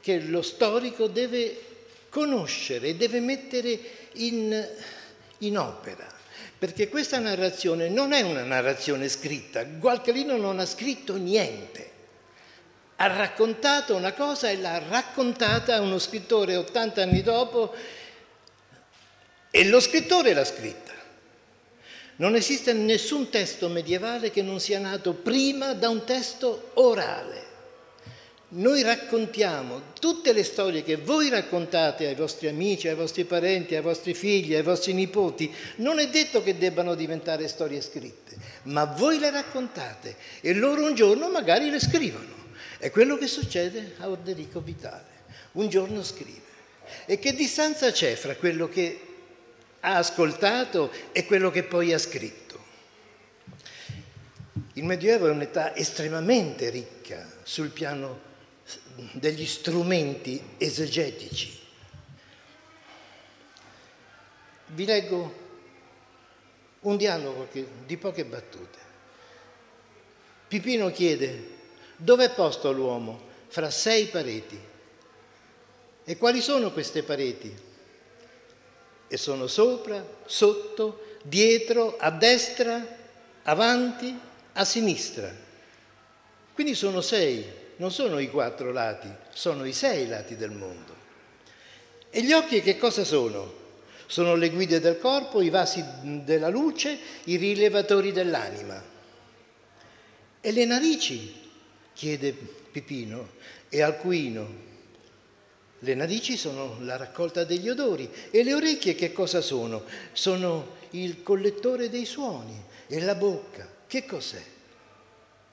che, 0.00 0.20
lo 0.20 0.42
storico 0.42 1.06
deve 1.06 1.64
conoscere, 2.10 2.98
deve 2.98 3.20
mettere 3.20 3.78
in, 4.14 4.68
in 5.38 5.58
opera 5.58 6.16
perché 6.58 6.88
questa 6.88 7.20
narrazione 7.20 7.88
non 7.88 8.12
è 8.12 8.22
una 8.22 8.42
narrazione 8.42 9.08
scritta, 9.08 9.62
Gualcalino 9.62 10.36
non 10.36 10.58
ha 10.58 10.66
scritto 10.66 11.14
niente, 11.14 11.87
ha 13.00 13.06
raccontato 13.06 13.94
una 13.94 14.12
cosa 14.12 14.50
e 14.50 14.58
l'ha 14.58 14.82
raccontata 14.88 15.80
uno 15.80 15.98
scrittore 15.98 16.56
80 16.56 17.02
anni 17.02 17.22
dopo 17.22 17.72
e 19.50 19.68
lo 19.68 19.78
scrittore 19.78 20.34
l'ha 20.34 20.44
scritta. 20.44 20.92
Non 22.16 22.34
esiste 22.34 22.72
nessun 22.72 23.30
testo 23.30 23.68
medievale 23.68 24.32
che 24.32 24.42
non 24.42 24.58
sia 24.58 24.80
nato 24.80 25.12
prima 25.12 25.74
da 25.74 25.88
un 25.88 26.04
testo 26.04 26.72
orale. 26.74 27.46
Noi 28.50 28.82
raccontiamo 28.82 29.92
tutte 30.00 30.32
le 30.32 30.42
storie 30.42 30.82
che 30.82 30.96
voi 30.96 31.28
raccontate 31.28 32.06
ai 32.06 32.16
vostri 32.16 32.48
amici, 32.48 32.88
ai 32.88 32.96
vostri 32.96 33.24
parenti, 33.24 33.76
ai 33.76 33.82
vostri 33.82 34.14
figli, 34.14 34.54
ai 34.54 34.62
vostri 34.62 34.92
nipoti. 34.92 35.54
Non 35.76 36.00
è 36.00 36.08
detto 36.08 36.42
che 36.42 36.58
debbano 36.58 36.96
diventare 36.96 37.46
storie 37.46 37.80
scritte, 37.80 38.36
ma 38.64 38.86
voi 38.86 39.20
le 39.20 39.30
raccontate 39.30 40.16
e 40.40 40.52
loro 40.54 40.82
un 40.82 40.94
giorno 40.94 41.30
magari 41.30 41.70
le 41.70 41.78
scrivono. 41.78 42.37
È 42.78 42.92
quello 42.92 43.16
che 43.16 43.26
succede 43.26 43.96
a 43.98 44.08
Orderico 44.08 44.60
Vitale. 44.60 45.16
Un 45.52 45.68
giorno 45.68 46.04
scrive. 46.04 46.46
E 47.06 47.18
che 47.18 47.34
distanza 47.34 47.90
c'è 47.90 48.14
fra 48.14 48.36
quello 48.36 48.68
che 48.68 49.00
ha 49.80 49.96
ascoltato 49.96 50.92
e 51.10 51.26
quello 51.26 51.50
che 51.50 51.64
poi 51.64 51.92
ha 51.92 51.98
scritto? 51.98 52.46
Il 54.74 54.84
Medioevo 54.84 55.26
è 55.26 55.30
un'età 55.30 55.74
estremamente 55.74 56.70
ricca 56.70 57.28
sul 57.42 57.70
piano 57.70 58.20
degli 59.12 59.44
strumenti 59.44 60.40
esegetici. 60.56 61.58
Vi 64.66 64.84
leggo 64.84 65.46
un 66.80 66.96
dialogo 66.96 67.48
di 67.84 67.96
poche 67.96 68.24
battute. 68.24 68.78
Pipino 70.46 70.92
chiede 70.92 71.56
dove 71.98 72.24
è 72.24 72.30
posto 72.30 72.72
l'uomo 72.72 73.26
fra 73.48 73.70
sei 73.70 74.06
pareti 74.06 74.58
e 76.04 76.16
quali 76.16 76.40
sono 76.40 76.72
queste 76.72 77.02
pareti? 77.02 77.54
E 79.10 79.16
sono 79.18 79.46
sopra, 79.46 80.02
sotto, 80.24 81.18
dietro, 81.22 81.96
a 81.98 82.10
destra, 82.10 82.82
avanti, 83.42 84.18
a 84.54 84.64
sinistra. 84.64 85.30
Quindi 86.54 86.74
sono 86.74 87.02
sei 87.02 87.44
non 87.78 87.92
sono 87.92 88.18
i 88.18 88.28
quattro 88.30 88.72
lati, 88.72 89.08
sono 89.32 89.64
i 89.64 89.72
sei 89.72 90.08
lati 90.08 90.36
del 90.36 90.50
mondo. 90.50 90.96
E 92.10 92.22
gli 92.22 92.32
occhi 92.32 92.60
che 92.60 92.76
cosa 92.76 93.04
sono? 93.04 93.66
Sono 94.06 94.34
le 94.34 94.50
guide 94.50 94.80
del 94.80 94.98
corpo, 94.98 95.42
i 95.42 95.50
vasi 95.50 95.84
della 96.24 96.48
luce, 96.48 96.98
i 97.24 97.36
rilevatori 97.36 98.12
dell'anima. 98.12 98.82
E 100.40 100.52
le 100.52 100.64
narici? 100.64 101.47
Chiede 101.98 102.32
Pipino, 102.32 103.30
e 103.68 103.82
Alcuino. 103.82 104.66
Le 105.80 105.94
narici 105.94 106.36
sono 106.36 106.76
la 106.82 106.96
raccolta 106.96 107.42
degli 107.42 107.68
odori 107.68 108.08
e 108.30 108.44
le 108.44 108.54
orecchie 108.54 108.94
che 108.94 109.12
cosa 109.12 109.40
sono? 109.40 109.82
Sono 110.12 110.76
il 110.90 111.24
collettore 111.24 111.90
dei 111.90 112.04
suoni 112.04 112.56
e 112.86 113.00
la 113.00 113.16
bocca. 113.16 113.68
Che 113.84 114.06
cos'è? 114.06 114.42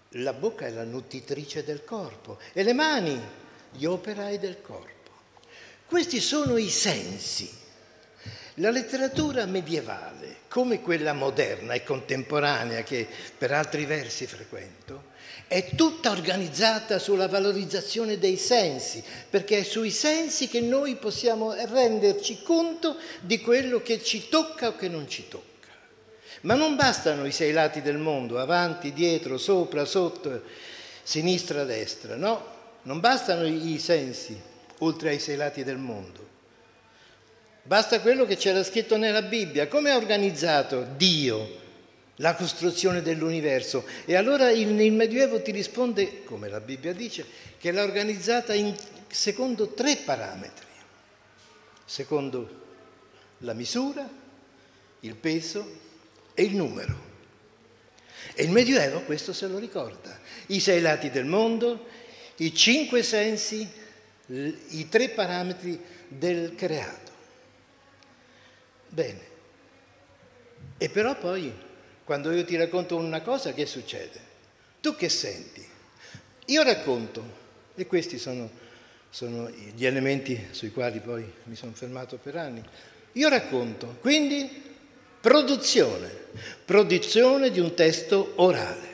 La 0.10 0.34
bocca 0.34 0.68
è 0.68 0.70
la 0.70 0.84
nutritrice 0.84 1.64
del 1.64 1.84
corpo 1.84 2.38
e 2.54 2.62
le 2.62 2.74
mani 2.74 3.20
gli 3.72 3.86
operai 3.86 4.38
del 4.38 4.62
corpo. 4.62 5.12
Questi 5.88 6.20
sono 6.20 6.58
i 6.58 6.70
sensi. 6.70 7.52
La 8.60 8.70
letteratura 8.70 9.48
medievale, 9.48 10.42
come 10.48 10.80
quella 10.80 11.14
moderna 11.14 11.74
e 11.74 11.84
contemporanea 11.84 12.84
che 12.84 13.08
per 13.36 13.52
altri 13.52 13.86
versi 13.86 14.28
frequento, 14.28 15.14
è 15.48 15.76
tutta 15.76 16.10
organizzata 16.12 16.98
sulla 16.98 17.28
valorizzazione 17.28 18.18
dei 18.18 18.38
sensi, 18.38 19.04
perché 19.30 19.60
è 19.60 19.64
sui 19.64 19.92
sensi 19.92 20.48
che 20.48 20.60
noi 20.60 20.96
possiamo 20.96 21.54
renderci 21.54 22.42
conto 22.42 22.98
di 23.22 23.40
quello 23.42 23.82
che 23.82 24.02
ci 24.02 24.28
tocca 24.28 24.70
o 24.70 24.76
che 24.76 24.90
non 24.90 25.08
ci 25.08 25.28
tocca. 25.28 25.44
Ma 26.42 26.56
non 26.56 26.76
bastano 26.76 27.26
i 27.26 27.32
sei 27.32 27.52
lati 27.52 27.82
del 27.82 27.98
mondo, 27.98 28.40
avanti, 28.40 28.92
dietro, 28.94 29.38
sopra, 29.38 29.86
sotto, 29.86 30.44
sinistra, 31.04 31.64
destra, 31.64 32.16
no? 32.16 32.54
Non 32.84 33.00
bastano 33.00 33.46
i 33.46 33.80
sensi, 33.80 34.40
oltre 34.80 35.10
ai 35.10 35.20
sei 35.20 35.36
lati 35.36 35.64
del 35.64 35.78
mondo. 35.78 36.24
Basta 37.64 38.00
quello 38.00 38.26
che 38.26 38.36
c'era 38.36 38.64
scritto 38.64 38.96
nella 38.96 39.24
Bibbia. 39.24 39.68
Come 39.68 39.90
ha 39.90 39.96
organizzato 39.96 40.86
Dio 40.96 41.64
la 42.18 42.36
costruzione 42.36 43.02
dell'universo? 43.02 43.86
E 44.06 44.16
allora 44.16 44.50
il, 44.50 44.80
il 44.80 44.94
Medioevo 44.94 45.42
ti 45.42 45.52
risponde, 45.52 46.24
come 46.24 46.50
la 46.50 46.60
Bibbia 46.60 46.94
dice, 46.94 47.26
che 47.58 47.72
l'ha 47.72 47.84
organizzata 47.84 48.54
in, 48.54 48.76
secondo 49.08 49.70
tre 49.70 49.98
parametri. 49.98 50.66
Secondo 51.86 52.64
la 53.40 53.54
misura, 53.54 54.10
il 55.02 55.16
peso 55.16 55.80
e 56.34 56.44
il 56.44 56.56
numero. 56.56 57.14
E 58.34 58.44
il 58.44 58.52
Medioevo 58.52 59.02
questo 59.02 59.34
se 59.34 59.48
lo 59.48 59.60
ricorda. 59.60 60.20
I 60.48 60.60
sei 60.60 60.82
lati 60.82 61.10
del 61.10 61.26
mondo, 61.26 61.86
i 62.38 62.54
cinque 62.54 63.04
sensi, 63.04 63.68
i 64.28 64.88
tre 64.90 65.10
parametri 65.10 65.80
del 66.08 66.56
creato. 66.56 67.12
Bene. 68.88 69.34
E 70.78 70.90
però 70.90 71.16
poi, 71.18 71.54
quando 72.06 72.32
io 72.32 72.46
ti 72.46 72.56
racconto 72.56 72.96
una 72.96 73.22
cosa, 73.22 73.52
che 73.52 73.66
succede? 73.66 74.20
Tu 74.80 74.96
che 74.96 75.10
senti? 75.10 75.68
Io 76.46 76.62
racconto, 76.62 77.24
e 77.74 77.88
questi 77.88 78.20
sono, 78.20 78.48
sono 79.10 79.50
gli 79.50 79.86
elementi 79.86 80.50
sui 80.52 80.72
quali 80.72 81.00
poi 81.00 81.30
mi 81.46 81.56
sono 81.56 81.72
fermato 81.74 82.18
per 82.18 82.36
anni. 82.38 82.64
Io 83.14 83.28
racconto, 83.28 83.98
quindi 84.02 84.48
produzione, 85.20 86.08
produzione 86.64 87.50
di 87.50 87.60
un 87.60 87.74
testo 87.74 88.34
orale. 88.36 88.94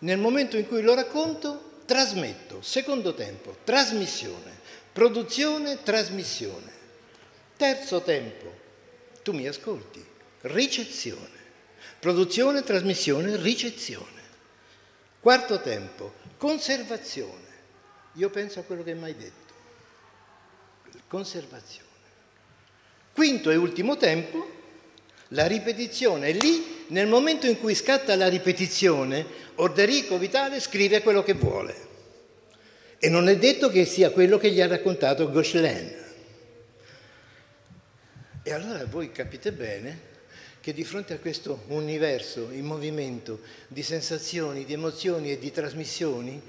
Nel 0.00 0.18
momento 0.18 0.58
in 0.58 0.66
cui 0.66 0.82
lo 0.82 0.94
racconto, 0.94 1.80
trasmetto, 1.86 2.60
secondo 2.60 3.14
tempo, 3.14 3.56
trasmissione, 3.64 4.58
produzione, 4.92 5.82
trasmissione. 5.82 6.70
Terzo 7.56 8.02
tempo, 8.02 8.52
tu 9.22 9.32
mi 9.32 9.46
ascolti, 9.46 10.04
ricezione, 10.42 11.40
produzione, 11.98 12.62
trasmissione, 12.62 13.36
ricezione. 13.36 14.20
Quarto 15.20 15.60
tempo, 15.60 16.14
conservazione. 16.36 17.50
Io 18.14 18.28
penso 18.30 18.60
a 18.60 18.62
quello 18.62 18.82
che 18.82 18.92
hai 18.92 19.16
detto. 19.16 19.52
Conservazione. 21.06 21.90
Quinto 23.12 23.50
e 23.50 23.56
ultimo 23.56 23.96
tempo, 23.96 24.50
la 25.28 25.46
ripetizione. 25.46 26.28
E 26.28 26.32
lì, 26.32 26.84
nel 26.88 27.06
momento 27.06 27.46
in 27.46 27.58
cui 27.58 27.74
scatta 27.74 28.16
la 28.16 28.28
ripetizione, 28.28 29.24
Orderico 29.56 30.18
Vitale 30.18 30.60
scrive 30.60 31.02
quello 31.02 31.22
che 31.22 31.34
vuole. 31.34 31.90
E 32.98 33.08
non 33.08 33.28
è 33.28 33.36
detto 33.36 33.68
che 33.68 33.84
sia 33.84 34.10
quello 34.10 34.38
che 34.38 34.50
gli 34.50 34.60
ha 34.60 34.66
raccontato 34.66 35.30
Gauchelin. 35.30 36.00
E 38.42 38.52
allora 38.52 38.84
voi 38.86 39.12
capite 39.12 39.52
bene 39.52 40.10
che 40.62 40.72
di 40.72 40.84
fronte 40.84 41.12
a 41.12 41.18
questo 41.18 41.64
universo 41.66 42.52
in 42.52 42.64
movimento 42.64 43.40
di 43.66 43.82
sensazioni, 43.82 44.64
di 44.64 44.74
emozioni 44.74 45.32
e 45.32 45.38
di 45.40 45.50
trasmissioni, 45.50 46.40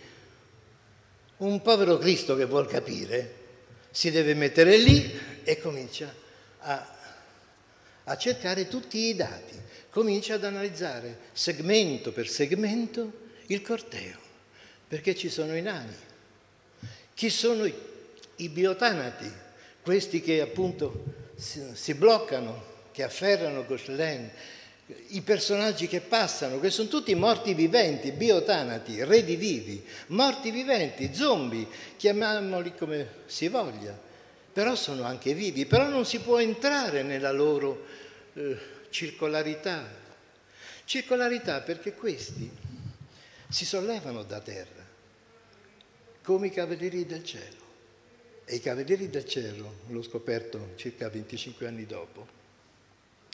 un 1.37 1.61
povero 1.63 1.97
Cristo 1.97 2.35
che 2.35 2.45
vuol 2.45 2.67
capire 2.67 3.41
si 3.89 4.11
deve 4.11 4.35
mettere 4.35 4.77
lì 4.77 5.19
e 5.43 5.59
comincia 5.59 6.13
a, 6.59 6.95
a 8.03 8.15
cercare 8.15 8.67
tutti 8.67 8.99
i 8.99 9.15
dati, 9.15 9.59
comincia 9.89 10.35
ad 10.35 10.43
analizzare 10.43 11.17
segmento 11.31 12.11
per 12.11 12.29
segmento 12.29 13.11
il 13.47 13.63
corteo, 13.63 14.19
perché 14.87 15.15
ci 15.15 15.29
sono 15.29 15.57
i 15.57 15.61
nani, 15.63 15.95
chi 17.15 17.31
sono 17.31 17.65
i, 17.65 17.73
i 18.35 18.49
biotanati, 18.49 19.31
questi 19.81 20.21
che 20.21 20.39
appunto 20.39 21.31
si, 21.35 21.63
si 21.73 21.95
bloccano, 21.95 22.72
che 22.93 23.03
afferrano 23.03 23.65
Gosselin, 23.65 24.29
i 25.09 25.21
personaggi 25.21 25.87
che 25.87 25.99
passano, 25.99 26.61
che 26.61 26.69
sono 26.69 26.87
tutti 26.87 27.13
morti 27.15 27.53
viventi, 27.53 28.11
biotanati, 28.11 29.03
redivivi, 29.03 29.83
morti 30.07 30.51
viventi, 30.51 31.13
zombie, 31.13 31.67
chiamiamoli 31.97 32.73
come 32.75 33.07
si 33.25 33.49
voglia 33.49 34.11
però 34.53 34.75
sono 34.75 35.03
anche 35.03 35.33
vivi, 35.33 35.65
però 35.65 35.87
non 35.87 36.05
si 36.05 36.19
può 36.19 36.39
entrare 36.39 37.01
nella 37.01 37.31
loro 37.31 37.85
eh, 38.33 38.57
circolarità. 38.91 40.01
Circolarità 40.85 41.61
perché 41.61 41.93
questi 41.95 42.49
si 43.49 43.65
sollevano 43.65 44.21
da 44.23 44.39
terra 44.39 44.81
come 46.21 46.47
i 46.47 46.51
cavalieri 46.51 47.05
del 47.05 47.23
cielo. 47.23 47.61
E 48.45 48.55
i 48.55 48.59
cavalieri 48.59 49.09
del 49.09 49.25
cielo, 49.25 49.77
l'ho 49.87 50.03
scoperto 50.03 50.73
circa 50.75 51.09
25 51.09 51.65
anni 51.65 51.85
dopo, 51.85 52.27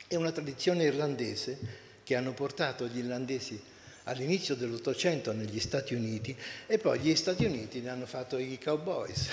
è 0.09 0.15
una 0.15 0.31
tradizione 0.31 0.85
irlandese 0.85 1.57
che 2.03 2.15
hanno 2.15 2.33
portato 2.33 2.87
gli 2.87 2.97
irlandesi 2.97 3.61
all'inizio 4.05 4.55
dell'Ottocento 4.55 5.31
negli 5.33 5.59
Stati 5.59 5.93
Uniti 5.93 6.35
e 6.65 6.79
poi 6.79 6.97
gli 6.97 7.15
Stati 7.15 7.45
Uniti 7.45 7.79
ne 7.79 7.89
hanno 7.89 8.07
fatto 8.07 8.39
i 8.39 8.57
cowboys 8.57 9.29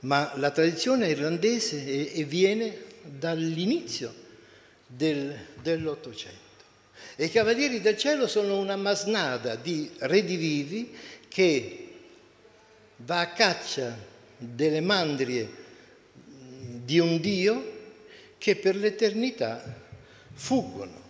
ma 0.00 0.32
la 0.34 0.50
tradizione 0.50 1.08
irlandese 1.08 2.10
è, 2.12 2.24
viene 2.24 2.76
dall'inizio 3.02 4.12
del, 4.84 5.36
dell'Ottocento. 5.62 6.46
E 7.14 7.26
i 7.26 7.30
Cavalieri 7.30 7.80
del 7.80 7.96
Cielo 7.96 8.26
sono 8.26 8.58
una 8.58 8.76
masnada 8.76 9.54
di 9.54 9.88
redivivi 9.98 10.92
che 11.28 11.88
va 12.96 13.20
a 13.20 13.32
caccia 13.32 13.96
delle 14.36 14.80
mandrie 14.80 15.66
di 16.84 16.98
un 16.98 17.20
Dio 17.20 17.77
che 18.38 18.56
per 18.56 18.76
l'eternità 18.76 19.62
fuggono. 20.32 21.06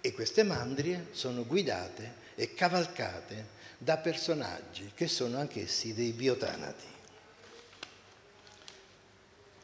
E 0.00 0.12
queste 0.12 0.44
mandrie 0.44 1.08
sono 1.10 1.44
guidate 1.44 2.24
e 2.36 2.54
cavalcate 2.54 3.54
da 3.78 3.96
personaggi 3.96 4.92
che 4.94 5.08
sono 5.08 5.38
anch'essi 5.38 5.94
dei 5.94 6.12
biotanati. 6.12 6.94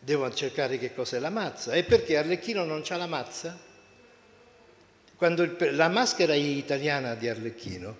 Devo 0.00 0.32
cercare 0.34 0.78
che 0.78 0.92
cos'è 0.94 1.20
la 1.20 1.30
mazza. 1.30 1.72
E 1.74 1.84
perché 1.84 2.16
Arlecchino 2.16 2.64
non 2.64 2.82
c'ha 2.82 2.96
la 2.96 3.06
mazza? 3.06 3.56
Quando 5.14 5.42
il, 5.44 5.76
la 5.76 5.88
maschera 5.88 6.34
italiana 6.34 7.14
di 7.14 7.28
Arlecchino 7.28 7.96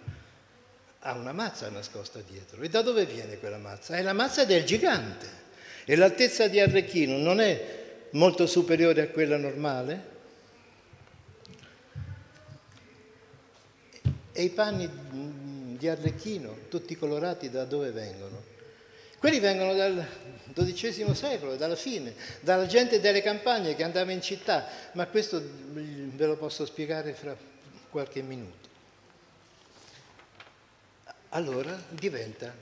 ha 1.01 1.13
una 1.13 1.33
mazza 1.33 1.69
nascosta 1.69 2.21
dietro. 2.21 2.61
E 2.63 2.69
da 2.69 2.83
dove 2.83 3.07
viene 3.07 3.39
quella 3.39 3.59
mazza? 3.59 3.95
È 3.95 4.03
la 4.03 4.13
mazza 4.13 4.45
del 4.45 4.65
gigante. 4.65 5.41
E 5.85 5.95
l'altezza 5.95 6.49
di 6.49 6.59
Arlecchino 6.59 7.17
non 7.19 7.41
è 7.41 7.82
molto 8.13 8.47
superiore 8.47 9.03
a 9.03 9.09
quella 9.09 9.37
normale? 9.37 10.11
E 14.33 14.43
i 14.43 14.51
panni 14.51 15.77
di 15.77 15.89
Arlecchino, 15.89 16.61
tutti 16.69 16.97
colorati, 16.97 17.51
da 17.51 17.65
dove 17.65 17.91
vengono? 17.91 18.51
Quelli 19.19 19.39
vengono 19.39 19.75
dal 19.75 20.05
XII 20.53 21.15
secolo, 21.15 21.55
dalla 21.57 21.77
fine, 21.77 22.15
dalla 22.41 22.67
gente 22.67 22.99
delle 23.01 23.23
campagne 23.23 23.77
che 23.77 23.85
andava 23.85 24.11
in 24.11 24.21
città, 24.21 24.67
ma 24.93 25.07
questo 25.07 25.41
ve 25.41 26.27
lo 26.27 26.37
posso 26.37 26.67
spiegare 26.67 27.13
fra 27.15 27.37
qualche 27.91 28.23
minuto. 28.23 28.69
Allora 31.29 31.81
diventa 31.91 32.53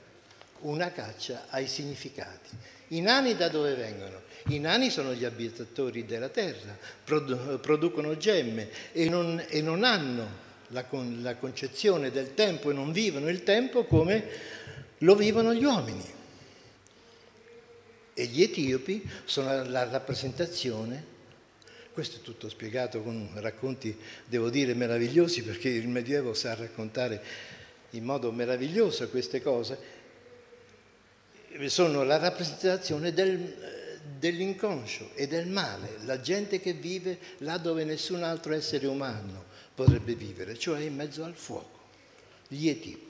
una 0.59 0.91
caccia 0.91 1.45
ai 1.49 1.67
significati. 1.67 2.49
I 2.91 3.01
nani 3.01 3.35
da 3.35 3.47
dove 3.47 3.73
vengono? 3.75 4.21
I 4.47 4.59
nani 4.59 4.89
sono 4.89 5.13
gli 5.13 5.23
abitatori 5.23 6.05
della 6.05 6.29
terra, 6.29 6.77
produ- 7.03 7.59
producono 7.59 8.17
gemme 8.17 8.69
e 8.91 9.07
non, 9.07 9.43
e 9.47 9.61
non 9.61 9.83
hanno 9.83 10.27
la, 10.67 10.83
con- 10.85 11.19
la 11.21 11.35
concezione 11.35 12.11
del 12.11 12.33
tempo 12.33 12.69
e 12.69 12.73
non 12.73 12.91
vivono 12.91 13.29
il 13.29 13.43
tempo 13.43 13.85
come 13.85 14.23
lo 14.99 15.15
vivono 15.15 15.53
gli 15.53 15.63
uomini. 15.63 16.05
E 18.13 18.25
gli 18.25 18.41
etiopi 18.41 19.09
sono 19.23 19.63
la 19.69 19.87
rappresentazione, 19.87 21.05
questo 21.93 22.17
è 22.17 22.21
tutto 22.21 22.49
spiegato 22.49 23.01
con 23.01 23.29
racconti, 23.35 23.97
devo 24.25 24.49
dire, 24.49 24.73
meravigliosi, 24.73 25.43
perché 25.43 25.69
il 25.69 25.87
Medioevo 25.87 26.33
sa 26.33 26.55
raccontare 26.55 27.23
in 27.91 28.03
modo 28.03 28.31
meraviglioso 28.31 29.07
queste 29.09 29.41
cose, 29.41 29.99
sono 31.67 32.03
la 32.03 32.17
rappresentazione 32.17 33.13
del, 33.13 33.99
dell'inconscio 34.17 35.11
e 35.15 35.27
del 35.27 35.47
male, 35.47 35.97
la 36.05 36.19
gente 36.21 36.59
che 36.59 36.73
vive 36.73 37.17
là 37.39 37.57
dove 37.57 37.83
nessun 37.83 38.23
altro 38.23 38.53
essere 38.53 38.87
umano 38.87 39.45
potrebbe 39.73 40.15
vivere, 40.15 40.57
cioè 40.57 40.81
in 40.81 40.95
mezzo 40.95 41.23
al 41.23 41.33
fuoco. 41.33 41.79
gli 42.47 42.67
Etipi. 42.67 43.09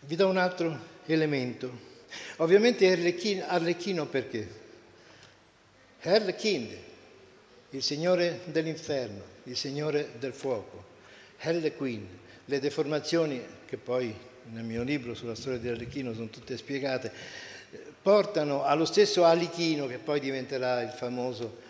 Vi 0.00 0.16
do 0.16 0.28
un 0.28 0.36
altro 0.36 0.78
elemento. 1.06 1.94
Ovviamente 2.36 2.90
Arlecchino 3.46 4.06
perché? 4.06 4.64
Arlecchino, 6.02 6.74
il 7.70 7.82
signore 7.82 8.40
dell'inferno, 8.44 9.22
il 9.44 9.56
signore 9.56 10.12
del 10.18 10.32
fuoco. 10.32 10.94
Harlequin, 11.38 12.06
le 12.44 12.60
deformazioni 12.60 13.44
che 13.66 13.76
poi 13.76 14.14
nel 14.50 14.64
mio 14.64 14.82
libro 14.82 15.14
sulla 15.14 15.34
storia 15.34 15.58
di 15.58 15.68
Arlecchino 15.68 16.14
sono 16.14 16.28
tutte 16.28 16.56
spiegate, 16.56 17.12
portano 18.00 18.64
allo 18.64 18.84
stesso 18.84 19.24
Alichino 19.24 19.86
che 19.86 19.98
poi 19.98 20.20
diventerà 20.20 20.82
il 20.82 20.90
famoso 20.90 21.62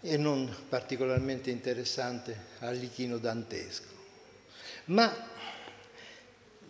e 0.00 0.16
non 0.16 0.54
particolarmente 0.68 1.50
interessante 1.50 2.36
Alichino 2.60 3.18
dantesco. 3.18 3.94
Ma 4.86 5.34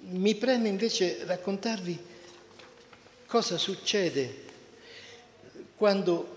mi 0.09 0.35
preme 0.37 0.69
invece 0.69 1.25
raccontarvi 1.25 1.99
cosa 3.27 3.59
succede 3.59 4.45
quando 5.77 6.35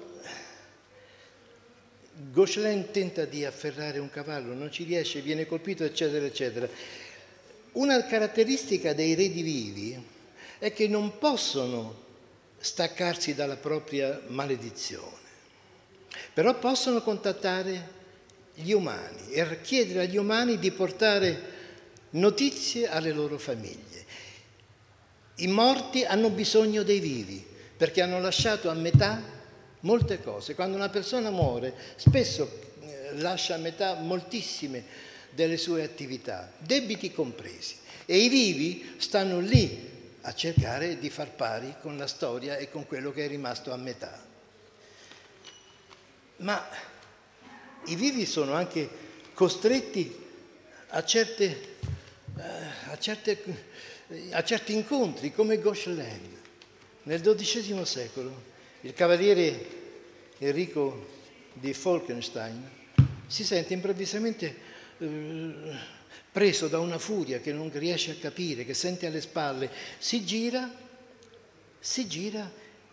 Gauchelin 2.32 2.92
tenta 2.92 3.24
di 3.24 3.46
afferrare 3.46 3.98
un 4.00 4.10
cavallo, 4.10 4.54
non 4.54 4.70
ci 4.70 4.84
riesce, 4.84 5.22
viene 5.22 5.46
colpito, 5.46 5.86
eccetera, 5.86 6.26
eccetera. 6.26 6.68
Una 7.74 8.04
caratteristica 8.06 8.94
dei 8.94 9.14
redi 9.14 9.42
vivi 9.42 10.04
è 10.58 10.74
che 10.74 10.88
non 10.88 11.18
possono 11.20 12.08
staccarsi 12.58 13.36
dalla 13.36 13.58
propria 13.58 14.22
maledizione, 14.28 15.18
però 16.34 16.58
possono 16.58 17.02
contattare 17.02 17.98
gli 18.56 18.72
umani 18.72 19.32
e 19.32 19.62
chiedere 19.62 20.02
agli 20.02 20.18
umani 20.18 20.58
di 20.58 20.72
portare 20.72 21.58
notizie 22.12 22.90
alle 22.90 23.12
loro 23.12 23.38
famiglie. 23.38 24.06
I 25.36 25.48
morti 25.48 26.04
hanno 26.04 26.30
bisogno 26.30 26.84
dei 26.84 27.00
vivi 27.00 27.46
perché 27.78 28.02
hanno 28.02 28.20
lasciato 28.20 28.70
a 28.70 28.74
metà 28.74 29.22
molte 29.82 30.22
cose. 30.22 30.56
Quando 30.56 30.76
una 30.76 30.90
persona 30.90 31.30
muore 31.30 31.74
spesso 31.96 32.60
eh, 32.82 33.12
lascia 33.20 33.56
a 33.56 33.60
metà 33.60 33.94
moltissime 33.94 34.84
delle 35.32 35.58
sue 35.58 35.84
attività, 35.84 36.52
debiti 36.58 37.12
compresi. 37.12 37.76
E 38.06 38.18
i 38.18 38.30
vivi 38.30 38.96
stanno 38.98 39.40
lì 39.40 39.88
a 40.22 40.34
cercare 40.34 41.00
di 41.00 41.10
far 41.10 41.32
pari 41.32 41.76
con 41.82 41.98
la 41.98 42.08
storia 42.08 42.58
e 42.58 42.70
con 42.70 42.86
quello 42.86 43.12
che 43.12 43.26
è 43.26 43.28
rimasto 43.28 43.72
a 43.72 43.78
metà. 43.78 44.28
Ma 46.38 46.68
i 47.86 47.96
vivi 47.96 48.26
sono 48.26 48.54
anche 48.54 48.90
costretti 49.34 50.28
a 50.90 51.04
certe 51.04 51.78
a, 52.90 52.98
certe, 52.98 53.38
a 54.32 54.44
certi 54.44 54.74
incontri 54.74 55.34
come 55.34 55.60
Gauchelin. 55.60 56.38
Nel 57.04 57.22
XII 57.22 57.86
secolo 57.86 58.48
il 58.82 58.94
cavaliere 58.94 59.78
Enrico 60.38 61.08
di 61.54 61.74
Falkenstein 61.74 62.78
si 63.28 63.44
sente 63.44 63.74
improvvisamente 63.74 64.68
eh, 65.00 65.98
preso 66.32 66.68
da 66.68 66.80
una 66.80 67.00
furia 67.00 67.40
che 67.40 67.52
non 67.52 67.72
riesce 67.74 68.12
a 68.12 68.16
capire, 68.16 68.66
che 68.66 68.74
sente 68.74 69.08
alle 69.08 69.22
spalle, 69.22 69.70
si 69.98 70.24
gira, 70.24 70.72
si 71.80 72.08
gira 72.08 72.52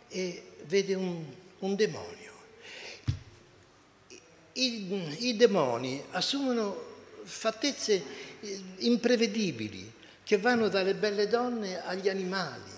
e 0.08 0.42
vede 0.64 0.94
un, 0.94 1.24
un 1.58 1.74
demonio. 1.76 2.32
I, 4.54 5.28
I 5.28 5.36
demoni 5.36 6.02
assumono 6.10 6.84
fattezze 7.24 8.02
imprevedibili 8.78 9.92
che 10.22 10.38
vanno 10.38 10.68
dalle 10.68 10.94
belle 10.94 11.28
donne 11.28 11.84
agli 11.84 12.08
animali. 12.08 12.75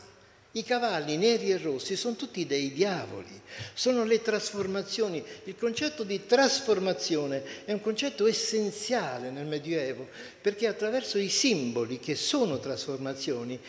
I 0.53 0.65
cavalli 0.65 1.19
neri 1.19 1.51
e 1.51 1.59
rossi 1.59 1.95
sono 1.95 2.17
tutti 2.17 2.47
dei 2.47 2.73
diavoli, 2.73 3.41
sono 3.75 4.05
le 4.05 4.23
trasformazioni. 4.23 5.23
Il 5.45 5.57
concetto 5.57 6.05
di 6.05 6.25
trasformazione 6.25 7.65
è 7.67 7.73
un 7.73 7.83
concetto 7.83 8.27
essenziale 8.27 9.31
nel 9.31 9.47
Medioevo, 9.47 10.09
perché 10.41 10.67
attraverso 10.67 11.19
i 11.19 11.29
simboli 11.29 11.99
che 11.99 12.15
sono 12.15 12.59
trasformazioni 12.59 13.61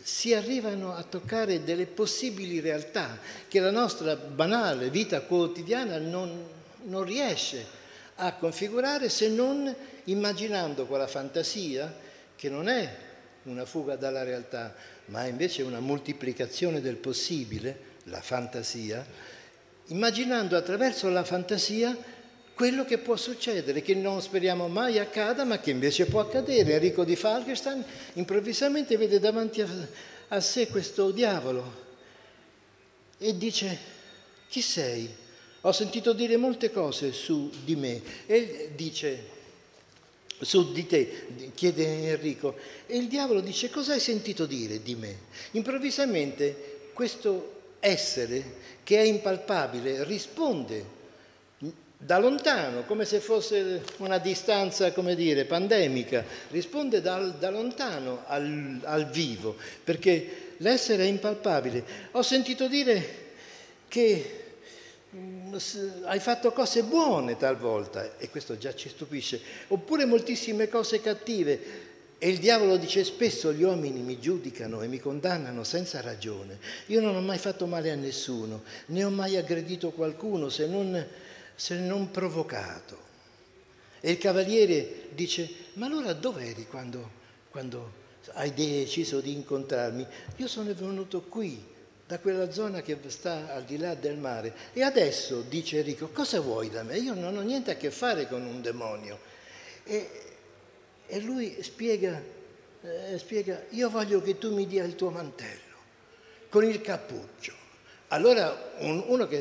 si 0.00 0.32
arrivano 0.32 0.94
a 0.94 1.02
toccare 1.02 1.64
delle 1.64 1.86
possibili 1.86 2.60
realtà 2.60 3.18
che 3.48 3.58
la 3.58 3.72
nostra 3.72 4.14
banale 4.14 4.90
vita 4.90 5.20
quotidiana 5.22 5.98
non, 5.98 6.46
non 6.84 7.02
riesce 7.02 7.66
a 8.14 8.32
configurare 8.34 9.08
se 9.08 9.28
non 9.28 9.74
immaginando 10.04 10.86
quella 10.86 11.08
fantasia 11.08 11.94
che 12.36 12.48
non 12.48 12.68
è 12.68 13.06
una 13.42 13.64
fuga 13.64 13.96
dalla 13.96 14.22
realtà, 14.22 14.74
ma 15.08 15.24
è 15.24 15.28
invece 15.28 15.62
una 15.62 15.80
moltiplicazione 15.80 16.80
del 16.80 16.96
possibile, 16.96 17.86
la 18.04 18.20
fantasia, 18.20 19.06
immaginando 19.86 20.56
attraverso 20.56 21.08
la 21.08 21.24
fantasia 21.24 21.96
quello 22.54 22.84
che 22.84 22.98
può 22.98 23.16
succedere, 23.16 23.82
che 23.82 23.94
non 23.94 24.20
speriamo 24.20 24.66
mai 24.66 24.98
accada, 24.98 25.44
ma 25.44 25.60
che 25.60 25.70
invece 25.70 26.06
può 26.06 26.20
accadere. 26.20 26.72
Enrico 26.72 27.04
di 27.04 27.14
Falkenstein 27.14 27.84
improvvisamente 28.14 28.96
vede 28.96 29.20
davanti 29.20 29.60
a, 29.62 29.68
a 30.28 30.40
sé 30.40 30.66
questo 30.66 31.10
diavolo 31.12 31.86
e 33.16 33.36
dice, 33.36 33.78
chi 34.48 34.60
sei? 34.60 35.08
Ho 35.62 35.72
sentito 35.72 36.12
dire 36.12 36.36
molte 36.36 36.70
cose 36.70 37.12
su 37.12 37.50
di 37.64 37.76
me 37.76 38.00
e 38.26 38.72
dice, 38.74 39.36
su 40.40 40.72
di 40.72 40.86
te, 40.86 41.26
chiede 41.54 42.10
Enrico, 42.10 42.56
e 42.86 42.96
il 42.96 43.08
diavolo 43.08 43.40
dice 43.40 43.70
cosa 43.70 43.92
hai 43.92 44.00
sentito 44.00 44.46
dire 44.46 44.82
di 44.82 44.94
me? 44.94 45.16
Improvvisamente 45.52 46.90
questo 46.92 47.76
essere 47.80 48.66
che 48.84 48.98
è 48.98 49.02
impalpabile 49.02 50.04
risponde 50.04 50.96
da 52.00 52.18
lontano, 52.18 52.84
come 52.84 53.04
se 53.04 53.18
fosse 53.18 53.82
una 53.96 54.18
distanza, 54.18 54.92
come 54.92 55.16
dire, 55.16 55.44
pandemica, 55.44 56.24
risponde 56.50 57.00
da, 57.00 57.18
da 57.18 57.50
lontano 57.50 58.22
al, 58.26 58.80
al 58.84 59.10
vivo, 59.10 59.56
perché 59.82 60.54
l'essere 60.58 61.04
è 61.04 61.08
impalpabile. 61.08 61.84
Ho 62.12 62.22
sentito 62.22 62.68
dire 62.68 63.26
che 63.88 64.37
hai 66.04 66.20
fatto 66.20 66.52
cose 66.52 66.82
buone 66.82 67.36
talvolta, 67.36 68.18
e 68.18 68.28
questo 68.30 68.58
già 68.58 68.74
ci 68.74 68.88
stupisce, 68.88 69.40
oppure 69.68 70.04
moltissime 70.04 70.68
cose 70.68 71.00
cattive. 71.00 71.86
E 72.20 72.28
il 72.28 72.38
diavolo 72.38 72.76
dice 72.76 73.04
spesso 73.04 73.52
gli 73.52 73.62
uomini 73.62 74.00
mi 74.00 74.18
giudicano 74.18 74.82
e 74.82 74.88
mi 74.88 74.98
condannano 74.98 75.62
senza 75.62 76.00
ragione. 76.00 76.58
Io 76.86 77.00
non 77.00 77.14
ho 77.14 77.20
mai 77.20 77.38
fatto 77.38 77.66
male 77.66 77.92
a 77.92 77.94
nessuno, 77.94 78.62
né 78.86 79.04
ho 79.04 79.10
mai 79.10 79.36
aggredito 79.36 79.92
qualcuno 79.92 80.48
se 80.48 80.66
non, 80.66 81.06
se 81.54 81.76
non 81.76 82.10
provocato. 82.10 83.06
E 84.00 84.10
il 84.10 84.18
cavaliere 84.18 85.08
dice, 85.14 85.48
ma 85.74 85.86
allora 85.86 86.12
dov'eri 86.12 86.66
quando, 86.66 87.08
quando 87.50 87.92
hai 88.32 88.52
deciso 88.52 89.20
di 89.20 89.32
incontrarmi? 89.32 90.04
Io 90.36 90.48
sono 90.48 90.74
venuto 90.74 91.22
qui 91.22 91.76
da 92.08 92.18
quella 92.20 92.50
zona 92.50 92.80
che 92.80 92.96
sta 93.08 93.52
al 93.52 93.64
di 93.64 93.76
là 93.76 93.94
del 93.94 94.16
mare. 94.16 94.54
E 94.72 94.82
adesso, 94.82 95.42
dice 95.42 95.80
Enrico, 95.80 96.08
cosa 96.08 96.40
vuoi 96.40 96.70
da 96.70 96.82
me? 96.82 96.96
Io 96.96 97.12
non 97.12 97.36
ho 97.36 97.42
niente 97.42 97.72
a 97.72 97.76
che 97.76 97.90
fare 97.90 98.26
con 98.26 98.46
un 98.46 98.62
demonio. 98.62 99.18
E, 99.84 100.10
e 101.06 101.20
lui 101.20 101.62
spiega, 101.62 102.18
eh, 102.80 103.18
spiega, 103.18 103.62
io 103.70 103.90
voglio 103.90 104.22
che 104.22 104.38
tu 104.38 104.54
mi 104.54 104.66
dia 104.66 104.84
il 104.84 104.94
tuo 104.94 105.10
mantello, 105.10 105.76
con 106.48 106.64
il 106.64 106.80
cappuccio. 106.80 107.52
Allora 108.08 108.72
un, 108.78 109.04
uno 109.06 109.26
che 109.28 109.38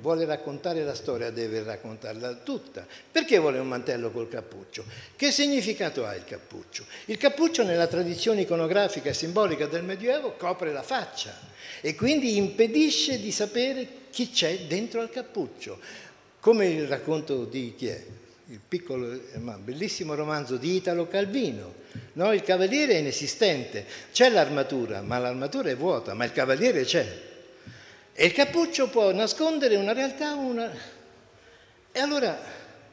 vuole 0.00 0.24
raccontare 0.24 0.82
la 0.82 0.94
storia 0.94 1.30
deve 1.30 1.62
raccontarla 1.62 2.34
tutta. 2.42 2.86
Perché 3.10 3.38
vuole 3.38 3.58
un 3.58 3.68
mantello 3.68 4.10
col 4.10 4.28
cappuccio? 4.28 4.84
Che 5.14 5.30
significato 5.30 6.04
ha 6.06 6.14
il 6.14 6.24
cappuccio? 6.24 6.84
Il 7.06 7.16
cappuccio 7.16 7.64
nella 7.64 7.86
tradizione 7.86 8.42
iconografica 8.42 9.10
e 9.10 9.14
simbolica 9.14 9.66
del 9.66 9.84
Medioevo 9.84 10.32
copre 10.32 10.72
la 10.72 10.82
faccia 10.82 11.38
e 11.80 11.94
quindi 11.94 12.36
impedisce 12.36 13.20
di 13.20 13.30
sapere 13.30 13.86
chi 14.10 14.30
c'è 14.30 14.60
dentro 14.66 15.00
al 15.00 15.10
cappuccio, 15.10 15.78
come 16.40 16.66
il 16.66 16.86
racconto 16.88 17.44
di 17.44 17.74
chi 17.76 17.88
è? 17.88 18.04
Il 18.48 18.60
piccolo 18.66 19.20
ma 19.34 19.56
bellissimo 19.56 20.14
romanzo 20.14 20.56
di 20.56 20.74
Italo 20.74 21.06
Calvino. 21.06 21.74
No? 22.14 22.32
Il 22.32 22.42
cavaliere 22.42 22.94
è 22.94 22.96
inesistente, 22.96 23.86
c'è 24.12 24.28
l'armatura, 24.28 25.02
ma 25.02 25.18
l'armatura 25.18 25.70
è 25.70 25.76
vuota, 25.76 26.14
ma 26.14 26.24
il 26.24 26.32
cavaliere 26.32 26.82
c'è. 26.82 27.28
E 28.12 28.26
il 28.26 28.32
cappuccio 28.32 28.88
può 28.88 29.12
nascondere 29.12 29.76
una 29.76 29.92
realtà, 29.92 30.34
una... 30.34 30.70
E 31.92 31.98
allora 31.98 32.38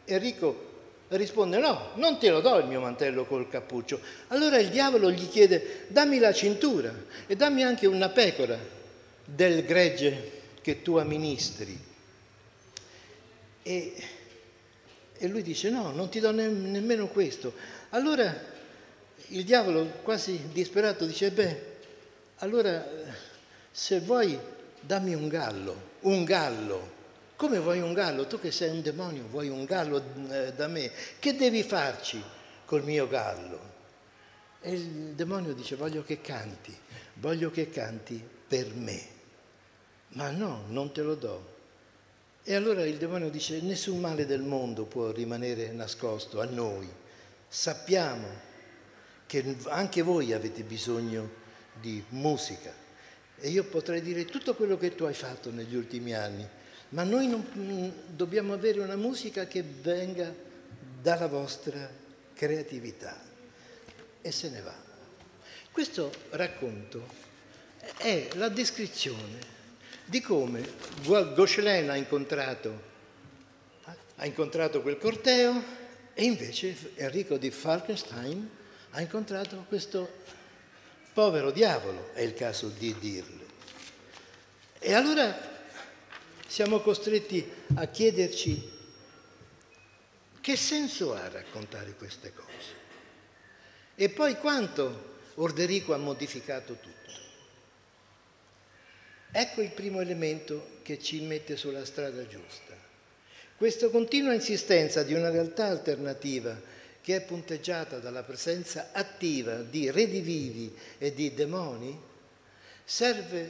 Enrico 0.05 0.65
risponde 1.09 1.57
no, 1.57 1.91
non 1.95 2.17
te 2.19 2.29
lo 2.29 2.41
do 2.41 2.57
il 2.57 2.65
mio 2.65 2.81
mantello 2.81 3.25
col 3.25 3.47
cappuccio. 3.47 3.99
Allora 4.27 4.57
il 4.57 4.69
diavolo 4.69 5.09
gli 5.11 5.27
chiede 5.29 5.85
dammi 5.87 6.19
la 6.19 6.33
cintura 6.33 6.93
e 7.25 7.35
dammi 7.35 7.63
anche 7.63 7.87
una 7.87 8.09
pecora 8.09 8.57
del 9.23 9.63
gregge 9.63 10.31
che 10.61 10.81
tu 10.81 10.97
amministri. 10.97 11.77
E, 13.63 13.93
e 15.17 15.27
lui 15.27 15.41
dice 15.41 15.69
no, 15.69 15.91
non 15.91 16.09
ti 16.09 16.19
do 16.19 16.31
ne, 16.31 16.47
nemmeno 16.47 17.07
questo. 17.07 17.53
Allora 17.89 18.55
il 19.29 19.43
diavolo 19.43 19.85
quasi 20.03 20.49
disperato 20.51 21.05
dice, 21.05 21.31
beh, 21.31 21.75
allora 22.37 22.85
se 23.71 23.99
vuoi 23.99 24.37
dammi 24.81 25.13
un 25.13 25.27
gallo, 25.27 25.75
un 26.01 26.23
gallo. 26.23 26.95
Come 27.35 27.59
vuoi 27.59 27.81
un 27.81 27.93
gallo? 27.93 28.25
Tu 28.25 28.39
che 28.39 28.51
sei 28.51 28.69
un 28.69 28.81
demonio 28.81 29.27
vuoi 29.29 29.49
un 29.49 29.65
gallo 29.65 30.03
eh, 30.29 30.53
da 30.53 30.67
me? 30.67 30.91
Che 31.19 31.35
devi 31.35 31.63
farci 31.63 32.21
col 32.65 32.83
mio 32.83 33.07
gallo? 33.07 33.75
E 34.61 34.73
il 34.73 35.13
demonio 35.13 35.53
dice 35.53 35.75
voglio 35.75 36.03
che 36.03 36.19
canti, 36.19 36.75
voglio 37.15 37.51
che 37.51 37.69
canti 37.69 38.21
per 38.47 38.73
me. 38.73 39.15
Ma 40.09 40.31
no, 40.31 40.63
non 40.67 40.91
te 40.91 41.01
lo 41.01 41.15
do. 41.15 41.55
E 42.43 42.55
allora 42.55 42.85
il 42.85 42.97
demonio 42.97 43.29
dice 43.29 43.61
nessun 43.61 43.99
male 43.99 44.25
del 44.25 44.41
mondo 44.41 44.85
può 44.85 45.11
rimanere 45.11 45.71
nascosto 45.71 46.39
a 46.39 46.45
noi. 46.45 46.89
Sappiamo 47.47 48.27
che 49.25 49.57
anche 49.65 50.01
voi 50.01 50.33
avete 50.33 50.63
bisogno 50.63 51.29
di 51.79 52.03
musica. 52.09 52.73
E 53.39 53.49
io 53.49 53.63
potrei 53.65 54.01
dire 54.01 54.25
tutto 54.25 54.55
quello 54.55 54.77
che 54.77 54.95
tu 54.95 55.03
hai 55.03 55.13
fatto 55.13 55.51
negli 55.51 55.75
ultimi 55.75 56.13
anni, 56.13 56.47
ma 56.89 57.03
noi 57.03 57.27
non, 57.27 57.45
mm, 57.55 57.89
dobbiamo 58.15 58.53
avere 58.53 58.79
una 58.79 58.95
musica 58.95 59.45
che 59.45 59.63
venga 59.63 60.33
dalla 61.01 61.27
vostra 61.27 61.89
creatività. 62.33 63.19
E 64.21 64.31
se 64.31 64.49
ne 64.49 64.61
va. 64.61 64.75
Questo 65.71 66.11
racconto 66.31 67.05
è 67.97 68.29
la 68.33 68.49
descrizione 68.49 69.55
di 70.05 70.21
come 70.21 70.65
Gauchelin 71.03 71.89
ha 71.89 71.95
incontrato, 71.95 72.81
ha 74.15 74.25
incontrato 74.25 74.81
quel 74.81 74.97
corteo 74.97 75.61
e 76.13 76.23
invece 76.23 76.75
Enrico 76.95 77.37
di 77.37 77.51
Falkenstein 77.51 78.49
ha 78.91 79.01
incontrato 79.01 79.65
questo 79.67 80.23
povero 81.17 81.49
diavolo, 81.49 82.13
è 82.13 82.21
il 82.21 82.35
caso 82.35 82.67
di 82.67 82.95
dirle. 82.99 83.45
E 84.77 84.93
allora 84.93 85.35
siamo 86.45 86.79
costretti 86.79 87.43
a 87.73 87.87
chiederci 87.87 88.71
che 90.39 90.55
senso 90.55 91.15
ha 91.15 91.27
raccontare 91.27 91.95
queste 91.95 92.31
cose. 92.35 92.75
E 93.95 94.09
poi 94.09 94.35
quanto 94.37 95.15
Orderico 95.37 95.95
ha 95.95 95.97
modificato 95.97 96.75
tutto. 96.75 97.11
Ecco 99.31 99.63
il 99.63 99.71
primo 99.71 100.01
elemento 100.01 100.77
che 100.83 101.01
ci 101.01 101.21
mette 101.21 101.57
sulla 101.57 101.83
strada 101.83 102.27
giusta. 102.27 102.75
Questa 103.57 103.89
continua 103.89 104.33
insistenza 104.33 105.01
di 105.01 105.15
una 105.15 105.31
realtà 105.31 105.65
alternativa 105.65 106.76
che 107.07 107.15
è 107.15 107.21
punteggiata 107.21 107.99
dalla 107.99 108.23
presenza 108.23 108.89
attiva 108.91 109.61
di 109.61 109.89
redivivi 109.89 110.75
e 110.97 111.13
di 111.13 111.33
demoni 111.33 111.97
serve, 112.83 113.49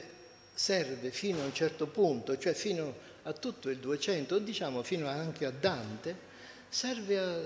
serve 0.54 1.10
fino 1.10 1.40
a 1.40 1.46
un 1.46 1.52
certo 1.52 1.88
punto, 1.88 2.38
cioè 2.38 2.54
fino 2.54 2.94
a 3.24 3.32
tutto 3.32 3.68
il 3.68 3.78
200, 3.78 4.38
diciamo 4.38 4.84
fino 4.84 5.08
anche 5.08 5.44
a 5.44 5.50
Dante, 5.50 6.16
serve 6.68 7.18
a 7.18 7.36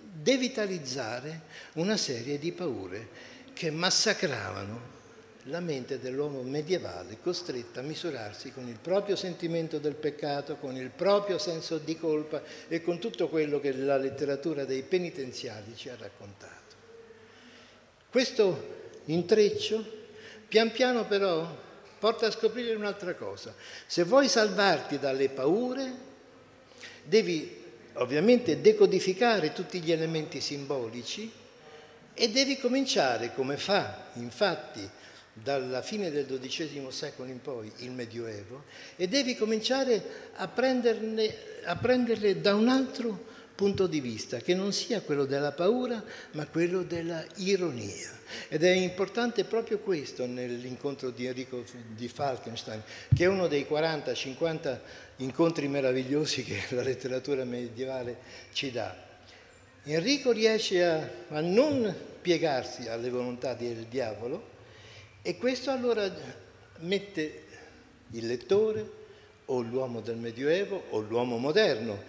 devitalizzare 0.00 1.40
una 1.72 1.96
serie 1.96 2.38
di 2.38 2.52
paure 2.52 3.08
che 3.52 3.72
massacravano 3.72 4.95
la 5.48 5.60
mente 5.60 6.00
dell'uomo 6.00 6.42
medievale 6.42 7.18
costretta 7.22 7.80
a 7.80 7.82
misurarsi 7.84 8.52
con 8.52 8.68
il 8.68 8.78
proprio 8.80 9.14
sentimento 9.14 9.78
del 9.78 9.94
peccato, 9.94 10.56
con 10.56 10.76
il 10.76 10.90
proprio 10.90 11.38
senso 11.38 11.78
di 11.78 11.96
colpa 11.96 12.42
e 12.68 12.82
con 12.82 12.98
tutto 12.98 13.28
quello 13.28 13.60
che 13.60 13.72
la 13.72 13.96
letteratura 13.96 14.64
dei 14.64 14.82
penitenziali 14.82 15.76
ci 15.76 15.88
ha 15.88 15.96
raccontato. 15.96 16.54
Questo 18.10 18.74
intreccio, 19.04 19.84
pian 20.48 20.72
piano 20.72 21.06
però, 21.06 21.64
porta 21.98 22.26
a 22.26 22.30
scoprire 22.30 22.74
un'altra 22.74 23.14
cosa. 23.14 23.54
Se 23.86 24.02
vuoi 24.04 24.28
salvarti 24.28 24.98
dalle 24.98 25.28
paure, 25.28 25.92
devi 27.04 27.64
ovviamente 27.94 28.60
decodificare 28.60 29.52
tutti 29.52 29.80
gli 29.80 29.92
elementi 29.92 30.40
simbolici 30.40 31.30
e 32.14 32.30
devi 32.30 32.58
cominciare, 32.58 33.32
come 33.32 33.56
fa 33.56 34.06
infatti 34.14 34.88
dalla 35.42 35.82
fine 35.82 36.10
del 36.10 36.26
XII 36.26 36.86
secolo 36.90 37.28
in 37.30 37.42
poi 37.42 37.70
il 37.78 37.90
Medioevo 37.90 38.64
e 38.96 39.06
devi 39.06 39.36
cominciare 39.36 40.02
a, 40.36 40.44
a 40.44 41.76
prenderle 41.76 42.40
da 42.40 42.54
un 42.54 42.68
altro 42.68 43.34
punto 43.56 43.86
di 43.86 44.00
vista, 44.00 44.36
che 44.36 44.54
non 44.54 44.72
sia 44.72 45.00
quello 45.00 45.24
della 45.24 45.52
paura, 45.52 46.02
ma 46.32 46.46
quello 46.46 46.82
della 46.82 47.24
ironia. 47.36 48.12
Ed 48.48 48.62
è 48.62 48.70
importante 48.70 49.44
proprio 49.44 49.78
questo 49.78 50.26
nell'incontro 50.26 51.10
di 51.10 51.26
Enrico 51.26 51.64
di 51.94 52.06
Falkenstein, 52.06 52.82
che 53.14 53.24
è 53.24 53.28
uno 53.28 53.48
dei 53.48 53.66
40-50 53.68 54.78
incontri 55.16 55.68
meravigliosi 55.68 56.44
che 56.44 56.62
la 56.74 56.82
letteratura 56.82 57.44
medievale 57.44 58.18
ci 58.52 58.70
dà. 58.70 58.94
Enrico 59.84 60.32
riesce 60.32 60.84
a, 60.84 61.08
a 61.28 61.40
non 61.40 61.94
piegarsi 62.20 62.88
alle 62.88 63.08
volontà 63.08 63.54
del 63.54 63.86
diavolo, 63.86 64.54
e 65.26 65.36
questo 65.38 65.72
allora 65.72 66.08
mette 66.82 67.42
il 68.10 68.28
lettore 68.28 68.88
o 69.46 69.60
l'uomo 69.60 70.00
del 70.00 70.18
Medioevo 70.18 70.84
o 70.90 71.00
l'uomo 71.00 71.36
moderno, 71.36 72.00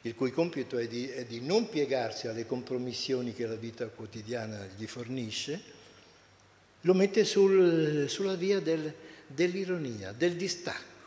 il 0.00 0.16
cui 0.16 0.32
compito 0.32 0.76
è 0.76 0.88
di, 0.88 1.06
è 1.06 1.24
di 1.26 1.40
non 1.42 1.68
piegarsi 1.68 2.26
alle 2.26 2.46
compromissioni 2.46 3.32
che 3.32 3.46
la 3.46 3.54
vita 3.54 3.86
quotidiana 3.86 4.66
gli 4.76 4.84
fornisce, 4.88 5.62
lo 6.80 6.92
mette 6.92 7.24
sul, 7.24 8.06
sulla 8.08 8.34
via 8.34 8.58
del, 8.58 8.92
dell'ironia, 9.28 10.10
del 10.10 10.34
distacco. 10.34 10.98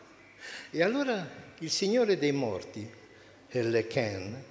E 0.69 0.81
allora 0.81 1.27
il 1.59 1.69
Signore 1.69 2.17
dei 2.17 2.31
morti, 2.31 2.89
Lecan, 3.49 4.41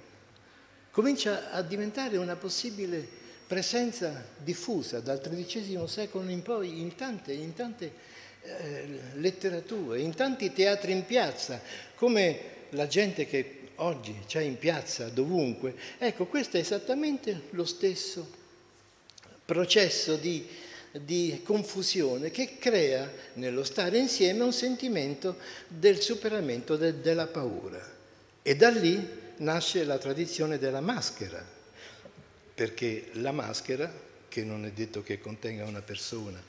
comincia 0.91 1.49
a 1.49 1.63
diventare 1.63 2.17
una 2.17 2.35
possibile 2.35 3.21
presenza 3.53 4.25
diffusa 4.35 4.99
dal 4.99 5.21
XIII 5.21 5.87
secolo 5.87 6.27
in 6.27 6.41
poi 6.41 6.81
in 6.81 6.95
tante, 6.95 7.33
in 7.33 7.53
tante 7.53 7.93
eh, 8.41 8.99
letterature, 9.17 9.99
in 9.99 10.15
tanti 10.15 10.51
teatri 10.51 10.91
in 10.91 11.05
piazza, 11.05 11.61
come 11.93 12.39
la 12.69 12.87
gente 12.87 13.27
che 13.27 13.59
oggi 13.75 14.21
c'è 14.25 14.41
in 14.41 14.57
piazza 14.57 15.07
dovunque. 15.09 15.75
Ecco, 15.99 16.25
questo 16.25 16.57
è 16.57 16.61
esattamente 16.61 17.41
lo 17.51 17.63
stesso 17.65 18.27
processo 19.45 20.15
di, 20.15 20.47
di 20.91 21.41
confusione 21.43 22.31
che 22.31 22.57
crea 22.57 23.07
nello 23.33 23.63
stare 23.63 23.99
insieme 23.99 24.41
un 24.41 24.53
sentimento 24.53 25.37
del 25.67 26.01
superamento 26.01 26.75
de, 26.75 27.01
della 27.01 27.27
paura. 27.27 27.87
E 28.41 28.55
da 28.55 28.69
lì 28.69 29.07
nasce 29.37 29.83
la 29.83 29.99
tradizione 29.99 30.57
della 30.57 30.81
maschera 30.81 31.61
perché 32.53 33.09
la 33.13 33.31
maschera, 33.31 33.91
che 34.27 34.43
non 34.43 34.65
è 34.65 34.71
detto 34.71 35.03
che 35.03 35.19
contenga 35.19 35.65
una 35.65 35.81
persona, 35.81 36.41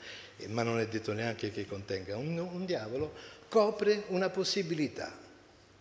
ma 0.47 0.63
non 0.63 0.79
è 0.79 0.87
detto 0.87 1.13
neanche 1.13 1.51
che 1.51 1.65
contenga 1.65 2.17
un, 2.17 2.37
un 2.37 2.65
diavolo, 2.65 3.13
copre 3.47 4.03
una 4.07 4.29
possibilità. 4.29 5.23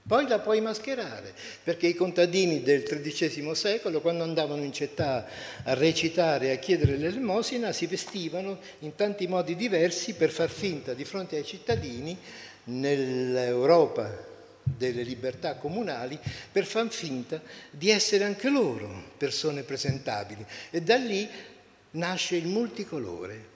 Poi 0.06 0.28
la 0.28 0.38
puoi 0.38 0.60
mascherare, 0.60 1.32
perché 1.62 1.86
i 1.86 1.94
contadini 1.94 2.62
del 2.62 2.82
XIII 2.82 3.54
secolo, 3.54 4.02
quando 4.02 4.22
andavano 4.22 4.62
in 4.62 4.72
città 4.72 5.26
a 5.62 5.72
recitare, 5.72 6.52
a 6.52 6.56
chiedere 6.56 6.98
l'elemosina, 6.98 7.72
si 7.72 7.86
vestivano 7.86 8.60
in 8.80 8.94
tanti 8.96 9.26
modi 9.26 9.56
diversi 9.56 10.12
per 10.12 10.28
far 10.28 10.50
finta 10.50 10.92
di 10.92 11.06
fronte 11.06 11.36
ai 11.36 11.44
cittadini 11.44 12.18
nell'Europa 12.64 14.32
delle 14.64 15.02
libertà 15.02 15.56
comunali 15.56 16.18
per 16.50 16.64
far 16.64 16.88
finta 16.88 17.40
di 17.70 17.90
essere 17.90 18.24
anche 18.24 18.48
loro 18.48 19.12
persone 19.16 19.62
presentabili. 19.62 20.44
E 20.70 20.82
da 20.82 20.96
lì 20.96 21.28
nasce 21.92 22.36
il 22.36 22.46
multicolore 22.46 23.52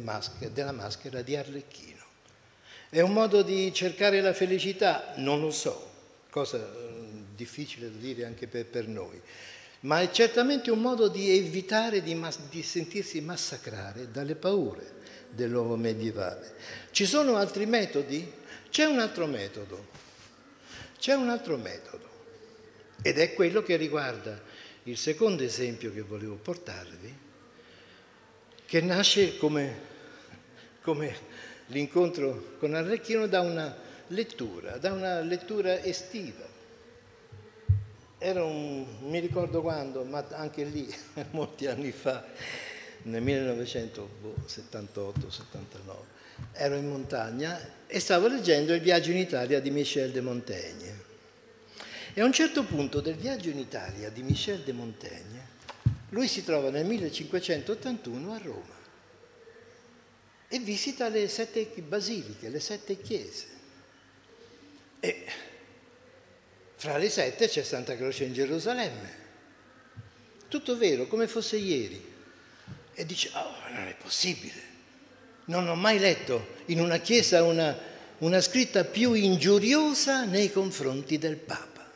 maschere, 0.00 0.52
della 0.52 0.72
maschera 0.72 1.22
di 1.22 1.36
Arlecchino. 1.36 1.98
È 2.88 3.00
un 3.00 3.12
modo 3.12 3.42
di 3.42 3.72
cercare 3.72 4.20
la 4.20 4.32
felicità? 4.32 5.12
Non 5.16 5.40
lo 5.40 5.50
so, 5.50 5.90
cosa 6.30 6.58
eh, 6.58 6.90
difficile 7.36 7.90
da 7.90 7.98
dire 7.98 8.24
anche 8.24 8.46
per, 8.48 8.66
per 8.66 8.88
noi, 8.88 9.20
ma 9.80 10.00
è 10.00 10.10
certamente 10.10 10.70
un 10.70 10.80
modo 10.80 11.08
di 11.08 11.30
evitare 11.30 12.02
di, 12.02 12.20
di 12.50 12.62
sentirsi 12.62 13.20
massacrare 13.20 14.10
dalle 14.10 14.34
paure 14.34 14.98
dell'uomo 15.30 15.76
medievale. 15.76 16.54
Ci 16.90 17.06
sono 17.06 17.36
altri 17.36 17.66
metodi? 17.66 18.38
C'è 18.68 18.84
un 18.84 18.98
altro 18.98 19.26
metodo, 19.26 19.89
c'è 21.00 21.14
un 21.14 21.30
altro 21.30 21.56
metodo 21.56 22.06
ed 23.00 23.18
è 23.18 23.32
quello 23.32 23.62
che 23.62 23.76
riguarda 23.76 24.38
il 24.82 24.98
secondo 24.98 25.42
esempio 25.42 25.90
che 25.94 26.02
volevo 26.02 26.34
portarvi, 26.34 27.16
che 28.66 28.80
nasce 28.82 29.38
come, 29.38 29.78
come 30.82 31.16
l'incontro 31.68 32.56
con 32.58 32.74
Arlecchino 32.74 33.26
da 33.26 33.40
una 33.40 33.74
lettura, 34.08 34.76
da 34.76 34.92
una 34.92 35.20
lettura 35.20 35.82
estiva. 35.82 36.46
era 38.18 38.44
un, 38.44 38.84
mi 39.08 39.20
ricordo 39.20 39.62
quando, 39.62 40.04
ma 40.04 40.22
anche 40.32 40.64
lì, 40.64 40.86
molti 41.32 41.66
anni 41.66 41.92
fa, 41.92 42.26
nel 43.04 43.22
1978-79, 43.22 46.19
ero 46.52 46.76
in 46.76 46.88
montagna 46.88 47.58
e 47.86 47.98
stavo 48.00 48.28
leggendo 48.28 48.74
Il 48.74 48.80
viaggio 48.80 49.10
in 49.10 49.16
Italia 49.16 49.60
di 49.60 49.70
Michel 49.70 50.10
de 50.10 50.20
Montaigne. 50.20 51.04
E 52.12 52.20
a 52.20 52.24
un 52.24 52.32
certo 52.32 52.64
punto 52.64 53.00
del 53.00 53.14
viaggio 53.14 53.50
in 53.50 53.58
Italia 53.58 54.10
di 54.10 54.22
Michel 54.22 54.60
de 54.60 54.72
Montaigne, 54.72 55.48
lui 56.10 56.28
si 56.28 56.44
trova 56.44 56.70
nel 56.70 56.84
1581 56.84 58.32
a 58.32 58.38
Roma 58.38 58.78
e 60.48 60.58
visita 60.58 61.08
le 61.08 61.28
sette 61.28 61.66
basiliche, 61.82 62.48
le 62.48 62.60
sette 62.60 63.00
chiese. 63.00 63.46
E 64.98 65.26
fra 66.74 66.96
le 66.96 67.08
sette 67.08 67.48
c'è 67.48 67.62
Santa 67.62 67.96
Croce 67.96 68.24
in 68.24 68.32
Gerusalemme. 68.32 69.18
Tutto 70.48 70.76
vero, 70.76 71.06
come 71.06 71.28
fosse 71.28 71.56
ieri. 71.56 72.04
E 72.92 73.06
dice, 73.06 73.30
oh, 73.34 73.54
non 73.72 73.86
è 73.86 73.94
possibile. 73.94 74.69
Non 75.50 75.66
ho 75.66 75.74
mai 75.74 75.98
letto 75.98 76.58
in 76.66 76.80
una 76.80 76.98
chiesa 76.98 77.42
una, 77.42 77.76
una 78.18 78.40
scritta 78.40 78.84
più 78.84 79.14
ingiuriosa 79.14 80.24
nei 80.24 80.52
confronti 80.52 81.18
del 81.18 81.34
Papa. 81.34 81.90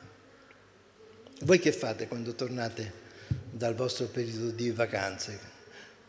Voi 1.42 1.60
che 1.60 1.70
fate 1.70 2.08
quando 2.08 2.34
tornate 2.34 2.92
dal 3.52 3.76
vostro 3.76 4.06
periodo 4.06 4.50
di 4.50 4.72
vacanze? 4.72 5.38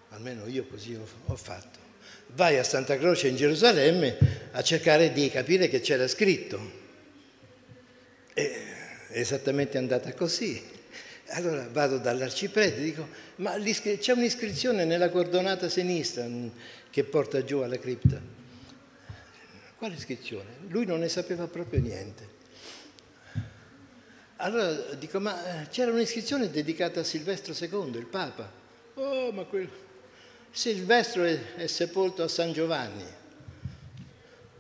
Almeno 0.10 0.48
io 0.48 0.66
così 0.66 0.96
ho, 0.96 1.36
fatto. 1.36 1.78
Vai 2.34 2.58
a 2.58 2.64
Santa 2.64 2.98
Croce 2.98 3.28
in 3.28 3.36
Gerusalemme 3.36 4.18
a 4.54 4.64
cercare 4.64 5.14
di 5.14 5.30
capire 5.30 5.68
che 5.68 5.82
c'era 5.82 6.08
scritto 6.08 6.84
è 8.34 8.62
esattamente 9.12 9.78
andata 9.78 10.12
così. 10.16 10.74
Allora 11.30 11.68
vado 11.72 12.00
dall'arciprete 12.00 12.78
e 12.78 12.84
dico, 12.84 13.08
ma 13.38 13.56
c'è 13.60 14.14
un'iscrizione 14.14 14.84
nella 14.84 15.10
cordonata 15.10 15.70
sinistra 15.70 16.26
che 16.96 17.04
porta 17.04 17.44
giù 17.44 17.58
alla 17.58 17.78
cripta. 17.78 18.22
Quale 19.76 19.96
iscrizione? 19.96 20.60
Lui 20.70 20.86
non 20.86 21.00
ne 21.00 21.10
sapeva 21.10 21.46
proprio 21.46 21.82
niente. 21.82 22.30
Allora 24.38 24.72
dico, 24.94 25.20
ma 25.20 25.64
eh, 25.64 25.68
c'era 25.68 25.92
un'iscrizione 25.92 26.50
dedicata 26.50 27.02
a 27.02 27.04
Silvestro 27.04 27.54
II, 27.54 27.98
il 27.98 28.06
Papa. 28.06 28.50
Oh, 28.94 29.30
ma 29.34 29.44
quello... 29.44 29.70
Silvestro 30.52 31.26
è, 31.26 31.56
è 31.56 31.68
sepolto 31.68 32.24
a 32.24 32.30
San 32.30 32.54
Giovanni. 32.54 33.06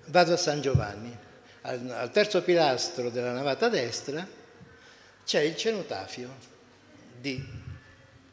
Vado 0.07 0.33
a 0.33 0.37
San 0.37 0.59
Giovanni 0.59 1.17
al, 1.61 1.89
al 1.89 2.11
terzo 2.11 2.41
pilastro 2.41 3.09
della 3.09 3.31
navata 3.31 3.69
destra 3.69 4.27
c'è 5.23 5.39
il 5.39 5.55
cenotafio 5.55 6.35
di, 7.17 7.41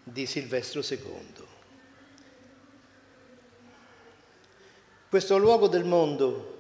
di 0.03 0.27
Silvestro 0.27 0.83
II. 0.85 1.51
Questo 5.13 5.37
luogo 5.37 5.69
del 5.69 5.85
mondo, 5.85 6.57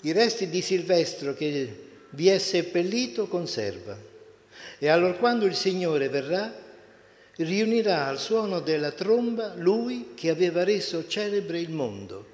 i 0.00 0.10
resti 0.10 0.48
di 0.48 0.60
Silvestro 0.60 1.34
che 1.34 1.90
vi 2.10 2.28
è 2.28 2.38
seppellito 2.38 3.28
conserva. 3.28 3.96
E 4.80 4.88
allora 4.88 5.12
quando 5.12 5.44
il 5.44 5.54
Signore 5.54 6.08
verrà 6.08 6.52
riunirà 7.36 8.08
al 8.08 8.18
suono 8.18 8.58
della 8.58 8.90
tromba 8.90 9.54
lui 9.54 10.14
che 10.16 10.30
aveva 10.30 10.64
reso 10.64 11.06
celebre 11.06 11.60
il 11.60 11.70
mondo, 11.70 12.26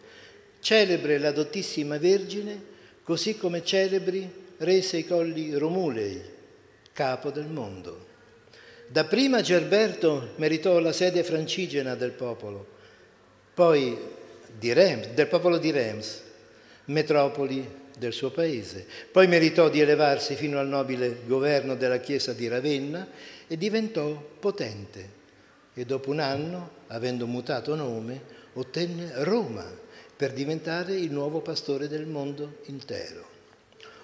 celebre 0.61 1.19
la 1.19 1.33
dottissima 1.33 1.99
Vergine 1.99 2.59
così 3.03 3.37
come 3.37 3.63
celebri 3.63 4.27
rese 4.57 4.97
i 4.97 5.07
colli 5.07 5.53
Romulei, 5.53 6.19
capo 6.95 7.29
del 7.29 7.49
mondo. 7.49 8.07
Dapprima 8.87 9.43
Gerberto 9.43 10.31
meritò 10.37 10.79
la 10.79 10.93
sede 10.93 11.25
francigena 11.25 11.95
del 11.95 12.13
popolo, 12.13 12.67
poi 13.53 14.17
di 14.59 14.73
Reims, 14.73 15.09
del 15.09 15.29
popolo 15.29 15.59
di 15.59 15.71
Reims, 15.71 16.23
metropoli 16.87 17.87
del 17.97 18.13
suo 18.13 18.31
paese. 18.31 18.87
Poi 19.11 19.27
meritò 19.27 19.69
di 19.69 19.81
elevarsi 19.81 20.35
fino 20.35 20.59
al 20.59 20.69
nobile 20.69 21.21
governo 21.27 21.75
della 21.75 21.99
chiesa 21.99 22.33
di 22.33 22.49
Ravenna 22.49 23.07
e 23.47 23.57
diventò 23.57 24.11
potente. 24.39 25.17
E 25.75 25.85
dopo 25.85 26.11
un 26.11 26.21
anno, 26.21 26.71
avendo 26.89 27.27
mutato 27.27 27.75
nome, 27.75 28.37
ottenne 28.55 29.13
Roma 29.25 29.65
per 30.17 30.33
diventare 30.33 30.95
il 30.95 31.13
nuovo 31.13 31.41
pastore 31.41 31.87
del 31.87 32.07
mondo 32.07 32.59
intero. 32.67 33.37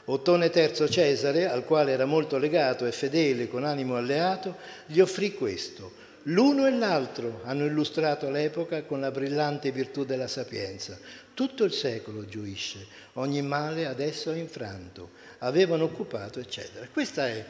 Ottone 0.07 0.51
III 0.55 0.89
Cesare, 0.89 1.49
al 1.49 1.65
quale 1.65 1.93
era 1.93 2.05
molto 2.05 2.37
legato 2.37 2.85
e 2.85 2.93
fedele 2.93 3.49
con 3.49 3.65
animo 3.65 3.97
alleato, 3.97 4.57
gli 4.87 5.01
offrì 5.01 5.33
questo. 5.33 6.03
L'uno 6.29 6.67
e 6.67 6.71
l'altro 6.71 7.41
hanno 7.45 7.65
illustrato 7.65 8.31
l'epoca 8.31 8.83
con 8.85 9.01
la 9.01 9.11
brillante 9.11 9.73
virtù 9.73 10.05
della 10.05 10.29
sapienza. 10.29 10.99
Tutto 11.35 11.65
il 11.65 11.73
secolo 11.73 12.27
gioisce, 12.27 12.87
ogni 13.15 13.43
male 13.43 13.87
adesso 13.87 14.33
è 14.33 14.37
infranto, 14.37 15.11
avevano 15.39 15.85
occupato, 15.85 16.41
eccetera. 16.41 16.87
Questa 16.91 17.27
è 17.27 17.45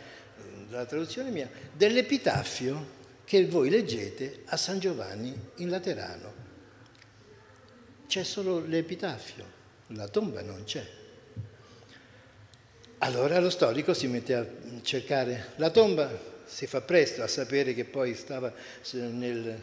la 0.70 0.84
traduzione 0.84 1.30
mia 1.30 1.48
dell'epitaffio 1.72 3.02
che 3.24 3.46
voi 3.46 3.70
leggete 3.70 4.42
a 4.46 4.56
San 4.56 4.78
Giovanni 4.78 5.34
in 5.56 5.70
Laterano 5.70 6.42
c'è 8.14 8.22
solo 8.22 8.60
l'epitafio, 8.60 9.44
la 9.88 10.06
tomba 10.06 10.40
non 10.42 10.62
c'è. 10.62 10.86
Allora 12.98 13.40
lo 13.40 13.50
storico 13.50 13.92
si 13.92 14.06
mette 14.06 14.34
a 14.34 14.46
cercare 14.82 15.52
la 15.56 15.70
tomba, 15.70 16.08
si 16.54 16.68
fa 16.68 16.80
presto 16.80 17.24
a 17.24 17.26
sapere 17.26 17.74
che 17.74 17.84
poi 17.84 18.14
stava 18.14 18.52
nel, 18.92 19.58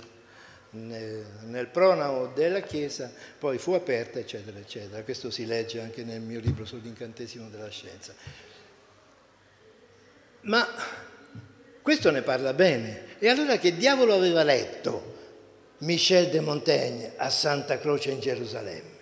nel, 0.72 1.26
nel 1.46 1.68
pronao 1.68 2.34
della 2.36 2.60
chiesa, 2.60 3.10
poi 3.40 3.58
fu 3.58 3.72
aperta, 3.72 4.20
eccetera, 4.20 4.60
eccetera. 4.60 5.02
Questo 5.04 5.32
si 5.32 5.46
legge 5.46 5.80
anche 5.80 6.04
nel 6.04 6.20
mio 6.20 6.42
libro 6.42 6.66
sull'incantesimo 6.66 7.48
della 7.48 7.70
scienza. 7.70 8.14
Ma 10.42 10.68
questo 11.82 12.12
ne 12.12 12.24
parla 12.24 12.52
bene. 12.52 13.16
E 13.20 13.30
allora 13.30 13.58
che 13.58 13.78
diavolo 13.78 14.14
aveva 14.14 14.44
letto 14.44 15.20
Michel 15.78 16.28
de 16.28 16.42
Montaigne 16.42 17.14
a 17.16 17.30
Santa 17.30 17.80
Croce 17.80 18.12
in 18.12 18.20
Gerusalemme. 18.20 19.00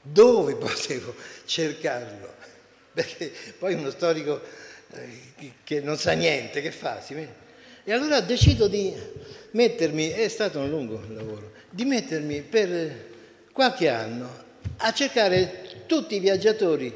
Dove 0.00 0.54
potevo 0.54 1.14
cercarlo? 1.44 2.32
Perché 2.94 3.30
poi 3.58 3.74
uno 3.74 3.90
storico 3.90 4.64
che 5.64 5.80
non 5.80 5.96
sa 5.96 6.12
niente, 6.12 6.60
che 6.60 6.70
fa? 6.70 7.04
E 7.84 7.92
allora 7.92 8.20
decido 8.20 8.68
di 8.68 8.94
mettermi, 9.52 10.08
è 10.08 10.28
stato 10.28 10.58
un 10.58 10.68
lungo 10.68 11.02
lavoro, 11.08 11.52
di 11.70 11.84
mettermi 11.84 12.42
per 12.42 13.14
qualche 13.52 13.88
anno 13.88 14.44
a 14.78 14.92
cercare 14.92 15.84
tutti 15.86 16.16
i 16.16 16.20
viaggiatori 16.20 16.94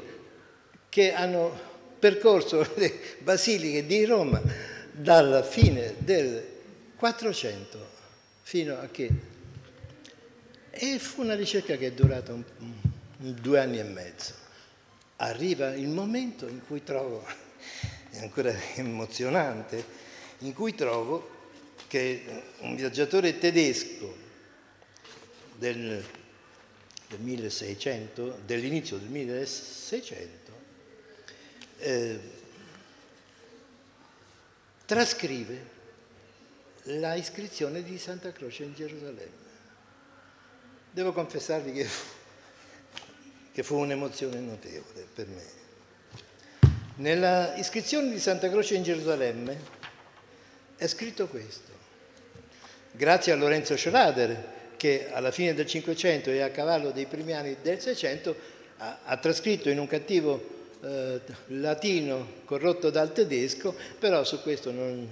che 0.89 1.13
hanno 1.13 1.69
percorso 1.97 2.67
le 2.75 2.99
basiliche 3.19 3.85
di 3.85 4.03
Roma 4.05 4.41
dalla 4.91 5.43
fine 5.43 5.95
del 5.99 6.43
400 6.95 7.89
fino 8.41 8.77
a 8.77 8.87
che... 8.91 9.09
E 10.69 10.99
fu 10.99 11.21
una 11.21 11.35
ricerca 11.35 11.75
che 11.75 11.87
è 11.87 11.91
durata 11.91 12.33
un, 12.33 12.43
un, 12.59 13.35
due 13.41 13.59
anni 13.59 13.79
e 13.79 13.83
mezzo. 13.83 14.33
Arriva 15.17 15.73
il 15.73 15.87
momento 15.87 16.47
in 16.47 16.61
cui 16.65 16.83
trovo, 16.83 17.25
è 18.11 18.19
ancora 18.19 18.53
emozionante, 18.75 19.83
in 20.39 20.53
cui 20.53 20.75
trovo 20.75 21.39
che 21.87 22.23
un 22.59 22.75
viaggiatore 22.75 23.37
tedesco 23.37 24.15
del, 25.57 26.03
del 27.07 27.19
1600, 27.19 28.41
dell'inizio 28.45 28.97
del 28.97 29.09
1600, 29.09 30.51
eh, 31.79 32.19
trascrive 34.85 35.79
la 36.83 37.15
iscrizione 37.15 37.83
di 37.83 37.97
Santa 37.97 38.31
Croce 38.31 38.63
in 38.63 38.73
Gerusalemme. 38.73 39.49
Devo 40.91 41.13
confessarvi 41.13 41.71
che 41.71 41.85
fu, 41.85 42.05
che 43.53 43.63
fu 43.63 43.77
un'emozione 43.77 44.39
notevole 44.39 45.07
per 45.13 45.27
me. 45.27 45.60
Nella 47.01 47.55
iscrizione 47.55 48.11
di 48.11 48.19
Santa 48.19 48.47
Croce 48.47 48.75
in 48.75 48.83
Gerusalemme 48.83 49.57
è 50.77 50.85
scritto 50.85 51.25
questo. 51.25 51.71
Grazie 52.91 53.31
a 53.31 53.37
Lorenzo 53.37 53.75
Schrader, 53.75 54.75
che 54.77 55.07
alla 55.11 55.31
fine 55.31 55.55
del 55.55 55.65
Cinquecento 55.65 56.29
e 56.29 56.41
a 56.41 56.51
cavallo 56.51 56.91
dei 56.91 57.07
primi 57.07 57.33
anni 57.33 57.57
del 57.59 57.81
Seicento 57.81 58.35
ha, 58.77 58.99
ha 59.03 59.17
trascritto 59.17 59.71
in 59.71 59.79
un 59.79 59.87
cattivo 59.87 60.45
eh, 60.83 61.19
latino 61.47 62.33
corrotto 62.45 62.91
dal 62.91 63.11
tedesco, 63.13 63.75
però 63.97 64.23
su 64.23 64.39
questo 64.43 64.69
non, 64.69 65.09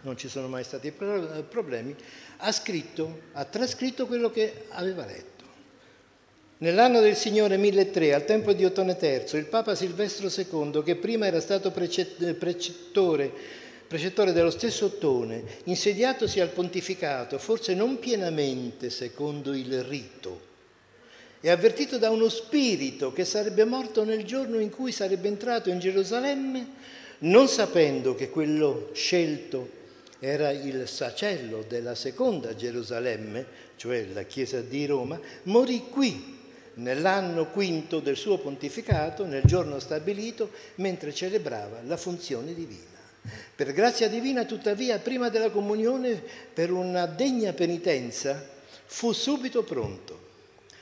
non 0.00 0.16
ci 0.16 0.28
sono 0.28 0.48
mai 0.48 0.64
stati 0.64 0.90
problemi, 0.90 1.94
ha 2.38 2.50
scritto, 2.50 3.24
ha 3.32 3.44
trascritto 3.44 4.06
quello 4.06 4.30
che 4.30 4.64
aveva 4.70 5.04
letto. 5.04 5.39
Nell'anno 6.62 7.00
del 7.00 7.16
Signore 7.16 7.56
1003, 7.56 8.12
al 8.12 8.26
tempo 8.26 8.52
di 8.52 8.66
Ottone 8.66 8.94
III, 9.00 9.38
il 9.38 9.46
Papa 9.46 9.74
Silvestro 9.74 10.28
II, 10.28 10.82
che 10.82 10.94
prima 10.94 11.24
era 11.24 11.40
stato 11.40 11.70
precettore, 11.70 13.32
precettore 13.86 14.32
dello 14.34 14.50
stesso 14.50 14.84
Ottone, 14.84 15.42
insediatosi 15.64 16.38
al 16.38 16.50
pontificato, 16.50 17.38
forse 17.38 17.72
non 17.72 17.98
pienamente 17.98 18.90
secondo 18.90 19.54
il 19.54 19.82
rito, 19.84 20.48
e 21.40 21.48
avvertito 21.48 21.96
da 21.96 22.10
uno 22.10 22.28
spirito 22.28 23.10
che 23.10 23.24
sarebbe 23.24 23.64
morto 23.64 24.04
nel 24.04 24.24
giorno 24.24 24.58
in 24.58 24.68
cui 24.68 24.92
sarebbe 24.92 25.28
entrato 25.28 25.70
in 25.70 25.78
Gerusalemme, 25.78 26.66
non 27.20 27.48
sapendo 27.48 28.14
che 28.14 28.28
quello 28.28 28.90
scelto 28.92 29.78
era 30.18 30.50
il 30.50 30.86
sacello 30.86 31.64
della 31.66 31.94
seconda 31.94 32.54
Gerusalemme, 32.54 33.46
cioè 33.76 34.08
la 34.12 34.24
Chiesa 34.24 34.60
di 34.60 34.84
Roma, 34.84 35.18
morì 35.44 35.84
qui 35.88 36.36
nell'anno 36.74 37.46
quinto 37.46 38.00
del 38.00 38.16
suo 38.16 38.38
pontificato, 38.38 39.24
nel 39.24 39.42
giorno 39.44 39.78
stabilito, 39.78 40.50
mentre 40.76 41.12
celebrava 41.12 41.80
la 41.84 41.96
funzione 41.96 42.54
divina. 42.54 42.98
Per 43.54 43.72
grazia 43.72 44.08
divina, 44.08 44.44
tuttavia, 44.44 44.98
prima 44.98 45.28
della 45.28 45.50
comunione, 45.50 46.22
per 46.52 46.72
una 46.72 47.06
degna 47.06 47.52
penitenza, 47.52 48.48
fu 48.86 49.12
subito 49.12 49.62
pronto. 49.62 50.28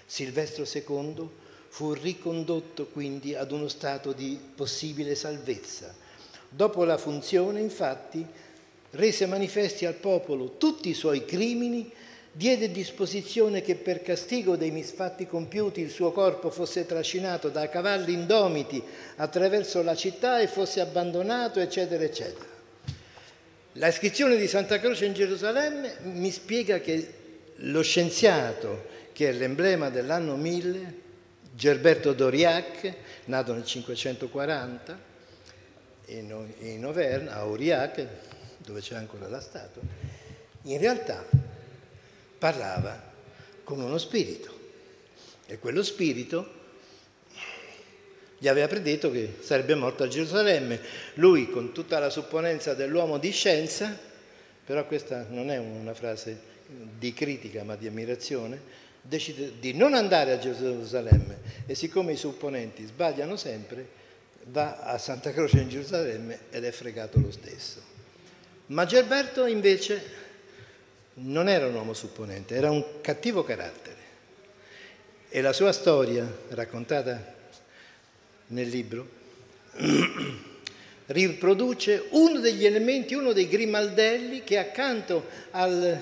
Silvestro 0.06 0.64
II 0.70 1.28
fu 1.68 1.92
ricondotto 1.92 2.86
quindi 2.86 3.34
ad 3.34 3.52
uno 3.52 3.68
stato 3.68 4.12
di 4.12 4.38
possibile 4.54 5.14
salvezza. 5.14 5.94
Dopo 6.48 6.84
la 6.84 6.96
funzione, 6.96 7.60
infatti, 7.60 8.24
rese 8.90 9.26
manifesti 9.26 9.84
al 9.84 9.94
popolo 9.94 10.56
tutti 10.56 10.88
i 10.88 10.94
suoi 10.94 11.24
crimini 11.24 11.92
diede 12.32 12.70
disposizione 12.70 13.62
che 13.62 13.74
per 13.74 14.02
castigo 14.02 14.56
dei 14.56 14.70
misfatti 14.70 15.26
compiuti 15.26 15.80
il 15.80 15.90
suo 15.90 16.12
corpo 16.12 16.50
fosse 16.50 16.86
trascinato 16.86 17.48
da 17.48 17.68
cavalli 17.68 18.12
indomiti 18.12 18.82
attraverso 19.16 19.82
la 19.82 19.94
città 19.94 20.40
e 20.40 20.46
fosse 20.46 20.80
abbandonato, 20.80 21.60
eccetera, 21.60 22.04
eccetera. 22.04 22.56
La 23.72 23.88
iscrizione 23.88 24.36
di 24.36 24.46
Santa 24.46 24.80
Croce 24.80 25.04
in 25.04 25.14
Gerusalemme 25.14 25.96
mi 26.02 26.30
spiega 26.30 26.80
che 26.80 27.14
lo 27.56 27.82
scienziato, 27.82 28.86
che 29.12 29.28
è 29.28 29.32
l'emblema 29.32 29.90
dell'anno 29.90 30.36
1000, 30.36 31.06
Gerberto 31.54 32.12
Doriac, 32.12 32.92
nato 33.24 33.52
nel 33.52 33.64
540 33.64 35.06
in 36.06 36.84
Auvergne, 36.84 37.30
a 37.30 37.38
Aurillac, 37.38 38.06
dove 38.58 38.80
c'è 38.80 38.94
ancora 38.94 39.28
la 39.28 39.40
statua, 39.40 39.82
in 40.62 40.78
realtà 40.78 41.24
parlava 42.38 43.12
con 43.64 43.80
uno 43.80 43.98
spirito 43.98 44.56
e 45.46 45.58
quello 45.58 45.82
spirito 45.82 46.56
gli 48.38 48.46
aveva 48.46 48.68
predetto 48.68 49.10
che 49.10 49.36
sarebbe 49.40 49.74
morto 49.74 50.04
a 50.04 50.08
Gerusalemme. 50.08 50.80
Lui, 51.14 51.50
con 51.50 51.72
tutta 51.72 51.98
la 51.98 52.08
supponenza 52.08 52.74
dell'uomo 52.74 53.18
di 53.18 53.32
scienza, 53.32 53.98
però 54.64 54.86
questa 54.86 55.26
non 55.28 55.50
è 55.50 55.58
una 55.58 55.94
frase 55.94 56.56
di 56.66 57.12
critica 57.12 57.64
ma 57.64 57.74
di 57.74 57.86
ammirazione, 57.86 58.60
decide 59.00 59.58
di 59.58 59.74
non 59.74 59.94
andare 59.94 60.32
a 60.32 60.38
Gerusalemme 60.38 61.38
e 61.66 61.74
siccome 61.74 62.12
i 62.12 62.16
supponenti 62.16 62.86
sbagliano 62.86 63.36
sempre, 63.36 63.86
va 64.44 64.76
a 64.78 64.98
Santa 64.98 65.32
Croce 65.32 65.60
in 65.60 65.68
Gerusalemme 65.68 66.38
ed 66.50 66.64
è 66.64 66.70
fregato 66.70 67.18
lo 67.18 67.32
stesso. 67.32 67.80
Ma 68.66 68.84
Gerberto 68.84 69.46
invece 69.46 70.26
non 71.20 71.48
era 71.48 71.66
un 71.66 71.74
uomo 71.74 71.94
supponente, 71.94 72.54
era 72.54 72.70
un 72.70 72.84
cattivo 73.00 73.44
carattere. 73.44 73.96
E 75.28 75.40
la 75.40 75.52
sua 75.52 75.72
storia, 75.72 76.26
raccontata 76.50 77.34
nel 78.48 78.68
libro, 78.68 79.06
riproduce 81.06 82.06
uno 82.10 82.40
degli 82.40 82.64
elementi, 82.64 83.14
uno 83.14 83.32
dei 83.32 83.48
grimaldelli 83.48 84.42
che 84.44 84.58
accanto 84.58 85.26
al, 85.50 85.98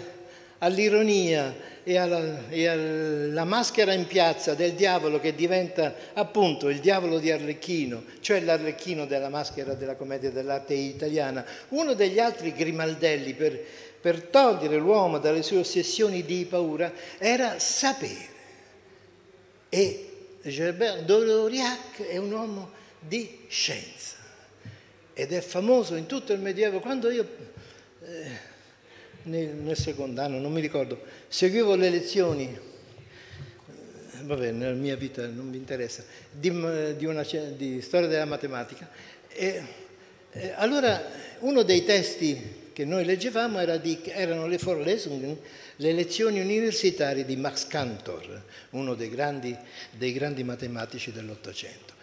all'ironia 0.58 1.74
e 1.82 1.96
alla, 1.98 2.48
e 2.48 2.66
alla, 2.66 3.44
maschera 3.44 3.92
in 3.92 4.06
piazza 4.06 4.54
del 4.54 4.72
diavolo 4.72 5.20
che 5.20 5.36
diventa 5.36 5.94
appunto 6.14 6.68
il 6.68 6.80
diavolo 6.80 7.20
di 7.20 7.30
Arlecchino, 7.30 8.02
cioè 8.20 8.40
l'Arlecchino 8.40 9.06
della 9.06 9.28
maschera 9.28 9.74
della 9.74 9.94
commedia 9.94 10.30
dell'arte 10.30 10.74
italiana, 10.74 11.44
uno 11.68 11.94
degli 11.94 12.18
altri 12.18 12.52
grimaldelli 12.52 13.34
per 13.34 13.64
per 14.06 14.22
togliere 14.22 14.76
l'uomo 14.76 15.18
dalle 15.18 15.42
sue 15.42 15.58
ossessioni 15.58 16.24
di 16.24 16.46
paura 16.48 16.92
era 17.18 17.58
sapere. 17.58 18.28
E 19.68 20.10
Gerbert 20.42 21.00
Doriac 21.00 22.02
è 22.02 22.16
un 22.16 22.30
uomo 22.30 22.70
di 23.00 23.40
scienza 23.48 24.14
ed 25.12 25.32
è 25.32 25.40
famoso 25.40 25.96
in 25.96 26.06
tutto 26.06 26.32
il 26.32 26.38
Medioevo. 26.38 26.78
Quando 26.78 27.10
io, 27.10 27.28
eh, 28.04 28.30
nel, 29.24 29.48
nel, 29.56 29.76
secondo 29.76 30.20
anno, 30.20 30.38
non 30.38 30.52
mi 30.52 30.60
ricordo, 30.60 31.02
seguivo 31.26 31.74
le 31.74 31.90
lezioni, 31.90 32.44
eh, 32.46 34.22
vabbè, 34.22 34.52
nella 34.52 34.76
mia 34.76 34.94
vita 34.94 35.26
non 35.26 35.48
mi 35.48 35.56
interessa, 35.56 36.04
di, 36.30 36.52
di, 36.96 37.06
una, 37.06 37.26
di 37.56 37.80
storia 37.82 38.06
della 38.06 38.24
matematica, 38.24 38.88
e, 39.30 39.64
eh, 40.30 40.52
allora 40.54 41.02
uno 41.40 41.64
dei 41.64 41.82
testi 41.84 42.65
che 42.76 42.84
noi 42.84 43.06
leggevamo 43.06 43.58
era 43.58 43.78
di, 43.78 43.98
erano 44.04 44.46
le 44.46 44.58
Vorlesungen, 44.58 45.38
le 45.76 45.92
lezioni 45.94 46.40
universitarie 46.40 47.24
di 47.24 47.34
Max 47.34 47.66
Cantor, 47.68 48.42
uno 48.72 48.92
dei 48.92 49.08
grandi, 49.08 49.56
dei 49.92 50.12
grandi 50.12 50.44
matematici 50.44 51.10
dell'Ottocento. 51.10 51.94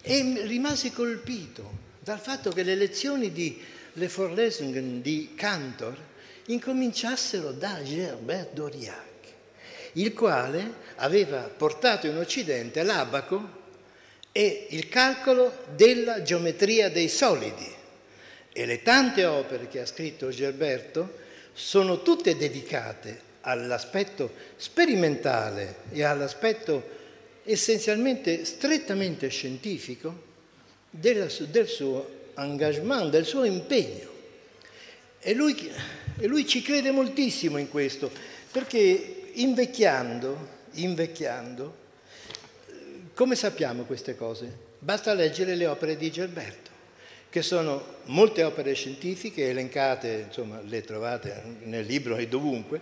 E 0.00 0.40
rimasi 0.46 0.90
colpito 0.90 1.70
dal 2.00 2.18
fatto 2.18 2.50
che 2.50 2.62
le 2.62 2.76
lezioni 2.76 3.30
di 3.30 3.60
Le 3.92 4.08
Vorlesungen 4.08 5.02
di 5.02 5.34
Cantor 5.34 5.94
incominciassero 6.46 7.52
da 7.52 7.82
Gerbert 7.82 8.54
Doriac, 8.54 9.34
il 9.92 10.14
quale 10.14 10.76
aveva 10.94 11.40
portato 11.40 12.06
in 12.06 12.16
Occidente 12.16 12.82
l'abaco 12.84 13.64
e 14.32 14.68
il 14.70 14.88
calcolo 14.88 15.58
della 15.74 16.22
geometria 16.22 16.88
dei 16.88 17.10
solidi 17.10 17.75
e 18.56 18.64
le 18.64 18.80
tante 18.80 19.26
opere 19.26 19.68
che 19.68 19.80
ha 19.80 19.86
scritto 19.86 20.30
Gerberto 20.30 21.24
sono 21.52 22.00
tutte 22.00 22.38
dedicate 22.38 23.20
all'aspetto 23.42 24.32
sperimentale 24.56 25.80
e 25.92 26.02
all'aspetto 26.02 26.94
essenzialmente 27.44 28.46
strettamente 28.46 29.28
scientifico 29.28 30.22
del, 30.88 31.30
del 31.50 31.68
suo 31.68 32.30
engagement, 32.34 33.10
del 33.10 33.26
suo 33.26 33.44
impegno. 33.44 34.08
E 35.20 35.34
lui, 35.34 35.70
e 36.18 36.26
lui 36.26 36.46
ci 36.46 36.62
crede 36.62 36.90
moltissimo 36.92 37.58
in 37.58 37.68
questo, 37.68 38.10
perché 38.50 39.32
invecchiando, 39.34 40.48
invecchiando, 40.72 41.76
come 43.12 43.34
sappiamo 43.34 43.82
queste 43.82 44.16
cose? 44.16 44.50
Basta 44.78 45.12
leggere 45.12 45.54
le 45.56 45.66
opere 45.66 45.98
di 45.98 46.10
Gerberto 46.10 46.65
che 47.28 47.42
sono 47.42 47.94
molte 48.04 48.42
opere 48.44 48.74
scientifiche 48.74 49.50
elencate, 49.50 50.24
insomma 50.28 50.60
le 50.62 50.82
trovate 50.82 51.42
nel 51.64 51.84
libro 51.84 52.16
e 52.16 52.28
dovunque, 52.28 52.80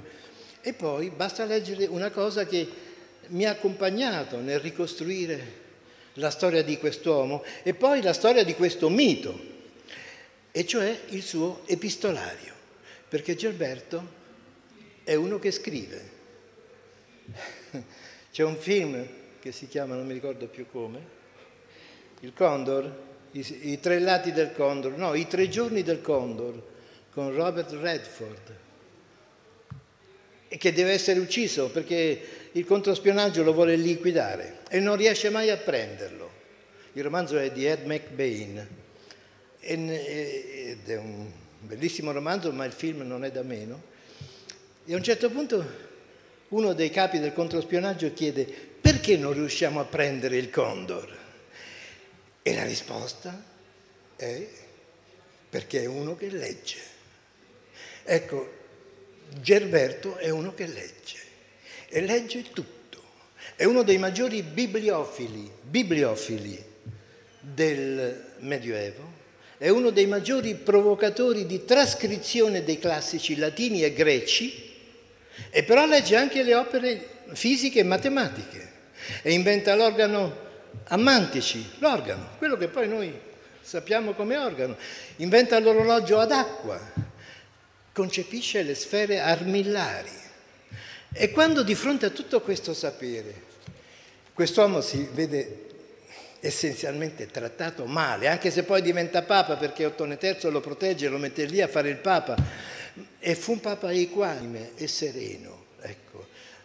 e 0.60 0.72
poi 0.72 1.10
basta 1.10 1.44
leggere 1.44 1.86
una 1.86 2.10
cosa 2.10 2.46
che 2.46 2.68
mi 3.28 3.44
ha 3.44 3.50
accompagnato 3.50 4.38
nel 4.38 4.60
ricostruire 4.60 5.62
la 6.14 6.30
storia 6.30 6.62
di 6.62 6.78
quest'uomo 6.78 7.42
e 7.62 7.74
poi 7.74 8.00
la 8.02 8.12
storia 8.12 8.44
di 8.44 8.54
questo 8.54 8.88
mito, 8.88 9.52
e 10.52 10.64
cioè 10.66 11.00
il 11.08 11.22
suo 11.22 11.62
epistolario, 11.66 12.52
perché 13.08 13.34
Gerberto 13.34 14.22
è 15.02 15.14
uno 15.14 15.38
che 15.38 15.50
scrive. 15.50 16.12
C'è 18.30 18.42
un 18.42 18.56
film 18.56 19.06
che 19.40 19.52
si 19.52 19.68
chiama, 19.68 19.94
non 19.94 20.06
mi 20.06 20.12
ricordo 20.12 20.46
più 20.46 20.66
come, 20.70 21.00
Il 22.20 22.32
Condor, 22.34 23.13
i, 23.34 23.72
i 23.72 23.80
tre 23.80 23.98
lati 23.98 24.32
del 24.32 24.52
Condor, 24.52 24.96
no, 24.96 25.14
i 25.14 25.26
tre 25.26 25.48
giorni 25.48 25.82
del 25.82 26.00
Condor 26.00 26.62
con 27.10 27.34
Robert 27.34 27.72
Redford 27.72 28.62
che 30.56 30.72
deve 30.72 30.92
essere 30.92 31.18
ucciso 31.18 31.68
perché 31.68 32.20
il 32.52 32.64
controspionaggio 32.64 33.42
lo 33.42 33.52
vuole 33.52 33.76
liquidare 33.76 34.58
e 34.68 34.78
non 34.78 34.96
riesce 34.96 35.30
mai 35.30 35.50
a 35.50 35.56
prenderlo. 35.56 36.30
Il 36.92 37.02
romanzo 37.02 37.36
è 37.38 37.50
di 37.50 37.66
Ed 37.66 37.84
McBain 37.84 38.66
ed 39.58 40.88
è 40.88 40.96
un 40.96 41.26
bellissimo 41.60 42.12
romanzo, 42.12 42.52
ma 42.52 42.64
il 42.64 42.72
film 42.72 43.02
non 43.02 43.24
è 43.24 43.32
da 43.32 43.42
meno. 43.42 43.82
E 44.84 44.92
a 44.92 44.96
un 44.96 45.02
certo 45.02 45.30
punto 45.30 45.92
uno 46.48 46.72
dei 46.72 46.90
capi 46.90 47.18
del 47.18 47.32
controspionaggio 47.32 48.12
chiede 48.12 48.46
perché 48.80 49.16
non 49.16 49.32
riusciamo 49.32 49.80
a 49.80 49.84
prendere 49.84 50.36
il 50.36 50.50
Condor? 50.50 51.23
E 52.46 52.54
la 52.54 52.64
risposta 52.64 53.42
è 54.16 54.46
perché 55.48 55.80
è 55.80 55.86
uno 55.86 56.14
che 56.14 56.28
legge. 56.28 56.76
Ecco, 58.02 58.52
Gerberto 59.40 60.18
è 60.18 60.28
uno 60.28 60.52
che 60.52 60.66
legge 60.66 61.16
e 61.88 62.02
legge 62.02 62.42
tutto. 62.52 63.02
È 63.56 63.64
uno 63.64 63.82
dei 63.82 63.96
maggiori 63.96 64.42
bibliofili, 64.42 65.50
bibliofili 65.62 66.62
del 67.40 68.32
Medioevo, 68.40 69.12
è 69.56 69.70
uno 69.70 69.88
dei 69.88 70.06
maggiori 70.06 70.54
provocatori 70.54 71.46
di 71.46 71.64
trascrizione 71.64 72.62
dei 72.62 72.78
classici 72.78 73.36
latini 73.36 73.82
e 73.82 73.94
greci, 73.94 74.70
e 75.48 75.62
però 75.62 75.86
legge 75.86 76.14
anche 76.16 76.42
le 76.42 76.54
opere 76.54 77.08
fisiche 77.32 77.78
e 77.78 77.84
matematiche. 77.84 78.72
E 79.22 79.32
inventa 79.32 79.74
l'organo 79.74 80.43
a 80.88 80.96
mantici, 80.96 81.64
l'organo, 81.78 82.30
quello 82.38 82.56
che 82.56 82.68
poi 82.68 82.88
noi 82.88 83.12
sappiamo 83.60 84.12
come 84.12 84.36
organo, 84.36 84.76
inventa 85.16 85.58
l'orologio 85.58 86.18
ad 86.18 86.32
acqua, 86.32 86.78
concepisce 87.92 88.62
le 88.62 88.74
sfere 88.74 89.20
armillari. 89.20 90.22
E 91.12 91.30
quando 91.30 91.62
di 91.62 91.74
fronte 91.74 92.06
a 92.06 92.10
tutto 92.10 92.40
questo 92.40 92.74
sapere, 92.74 93.42
quest'uomo 94.34 94.80
si 94.80 95.08
vede 95.12 95.60
essenzialmente 96.40 97.26
trattato 97.28 97.86
male, 97.86 98.28
anche 98.28 98.50
se 98.50 98.64
poi 98.64 98.82
diventa 98.82 99.22
papa 99.22 99.56
perché 99.56 99.86
Ottone 99.86 100.18
III 100.20 100.50
lo 100.50 100.60
protegge, 100.60 101.08
lo 101.08 101.18
mette 101.18 101.44
lì 101.44 101.62
a 101.62 101.68
fare 101.68 101.88
il 101.88 101.96
papa, 101.96 102.36
e 103.18 103.34
fu 103.34 103.52
un 103.52 103.60
papa 103.60 103.90
equanime 103.92 104.72
e 104.76 104.86
sereno 104.86 105.62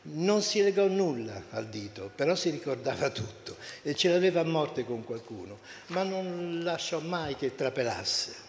non 0.01 0.41
si 0.41 0.61
legò 0.61 0.87
nulla 0.87 1.43
al 1.51 1.67
dito, 1.67 2.09
però 2.15 2.35
si 2.35 2.49
ricordava 2.49 3.09
tutto 3.09 3.48
e 3.81 3.95
ce 3.95 4.09
l'aveva 4.09 4.41
a 4.41 4.45
morte 4.45 4.85
con 4.85 5.03
qualcuno, 5.03 5.59
ma 5.87 6.03
non 6.03 6.61
lasciò 6.63 6.99
mai 6.99 7.35
che 7.35 7.55
trapelasse. 7.55 8.47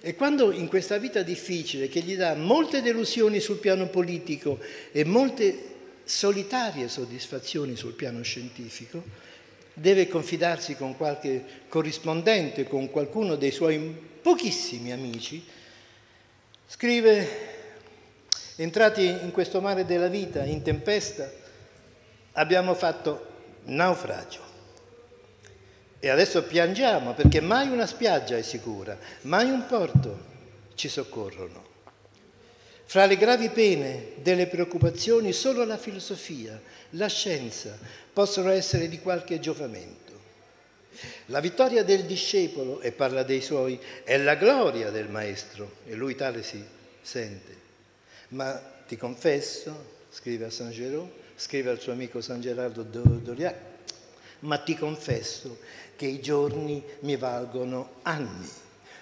E 0.00 0.14
quando 0.14 0.50
in 0.52 0.68
questa 0.68 0.98
vita 0.98 1.22
difficile, 1.22 1.88
che 1.88 2.00
gli 2.00 2.16
dà 2.16 2.34
molte 2.34 2.80
delusioni 2.80 3.40
sul 3.40 3.58
piano 3.58 3.88
politico 3.88 4.58
e 4.92 5.04
molte 5.04 5.68
solitarie 6.04 6.88
soddisfazioni 6.88 7.76
sul 7.76 7.92
piano 7.92 8.22
scientifico, 8.22 9.02
deve 9.74 10.08
confidarsi 10.08 10.74
con 10.76 10.96
qualche 10.96 11.44
corrispondente, 11.68 12.64
con 12.64 12.90
qualcuno 12.90 13.36
dei 13.36 13.50
suoi 13.50 13.94
pochissimi 14.22 14.92
amici, 14.92 15.44
scrive 16.66 17.58
Entrati 18.60 19.06
in 19.06 19.30
questo 19.32 19.62
mare 19.62 19.86
della 19.86 20.08
vita, 20.08 20.44
in 20.44 20.60
tempesta, 20.60 21.32
abbiamo 22.32 22.74
fatto 22.74 23.28
naufragio. 23.64 24.49
E 26.00 26.08
adesso 26.08 26.42
piangiamo 26.44 27.12
perché 27.12 27.42
mai 27.42 27.68
una 27.68 27.86
spiaggia 27.86 28.36
è 28.36 28.42
sicura, 28.42 28.98
mai 29.22 29.50
un 29.50 29.66
porto 29.66 30.28
ci 30.74 30.88
soccorrono. 30.88 31.68
Fra 32.86 33.04
le 33.04 33.16
gravi 33.16 33.50
pene 33.50 34.14
delle 34.16 34.46
preoccupazioni 34.46 35.32
solo 35.32 35.62
la 35.64 35.76
filosofia, 35.76 36.60
la 36.90 37.06
scienza 37.06 37.78
possono 38.12 38.50
essere 38.50 38.88
di 38.88 38.98
qualche 38.98 39.38
giovamento. 39.40 40.10
La 41.26 41.40
vittoria 41.40 41.84
del 41.84 42.04
discepolo, 42.04 42.80
e 42.80 42.92
parla 42.92 43.22
dei 43.22 43.42
suoi, 43.42 43.78
è 44.02 44.16
la 44.16 44.34
gloria 44.34 44.90
del 44.90 45.08
maestro, 45.08 45.76
e 45.86 45.94
lui 45.94 46.16
tale 46.16 46.42
si 46.42 46.64
sente. 47.00 47.54
Ma 48.28 48.60
ti 48.88 48.96
confesso, 48.96 49.98
scrive 50.10 50.46
a 50.46 50.50
San 50.50 50.70
Gerò, 50.70 51.08
scrive 51.36 51.70
al 51.70 51.78
suo 51.78 51.92
amico 51.92 52.20
San 52.20 52.40
Gerardo 52.40 52.82
Doriac, 52.82 53.56
ma 54.40 54.58
ti 54.58 54.74
confesso 54.76 55.58
che 56.00 56.06
i 56.06 56.22
giorni 56.22 56.82
mi 57.00 57.16
valgono 57.16 57.96
anni, 58.04 58.48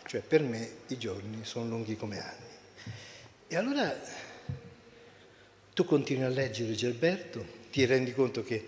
cioè 0.05 0.21
per 0.21 0.43
me 0.43 0.69
i 0.89 0.99
giorni 0.99 1.45
sono 1.45 1.69
lunghi 1.69 1.97
come 1.97 2.21
anni. 2.21 2.47
E 3.47 3.55
allora 3.57 3.97
tu 5.73 5.85
continui 5.85 6.25
a 6.25 6.29
leggere 6.29 6.73
Gerberto, 6.73 7.47
ti 7.71 7.85
rendi 7.85 8.13
conto 8.13 8.43
che 8.43 8.67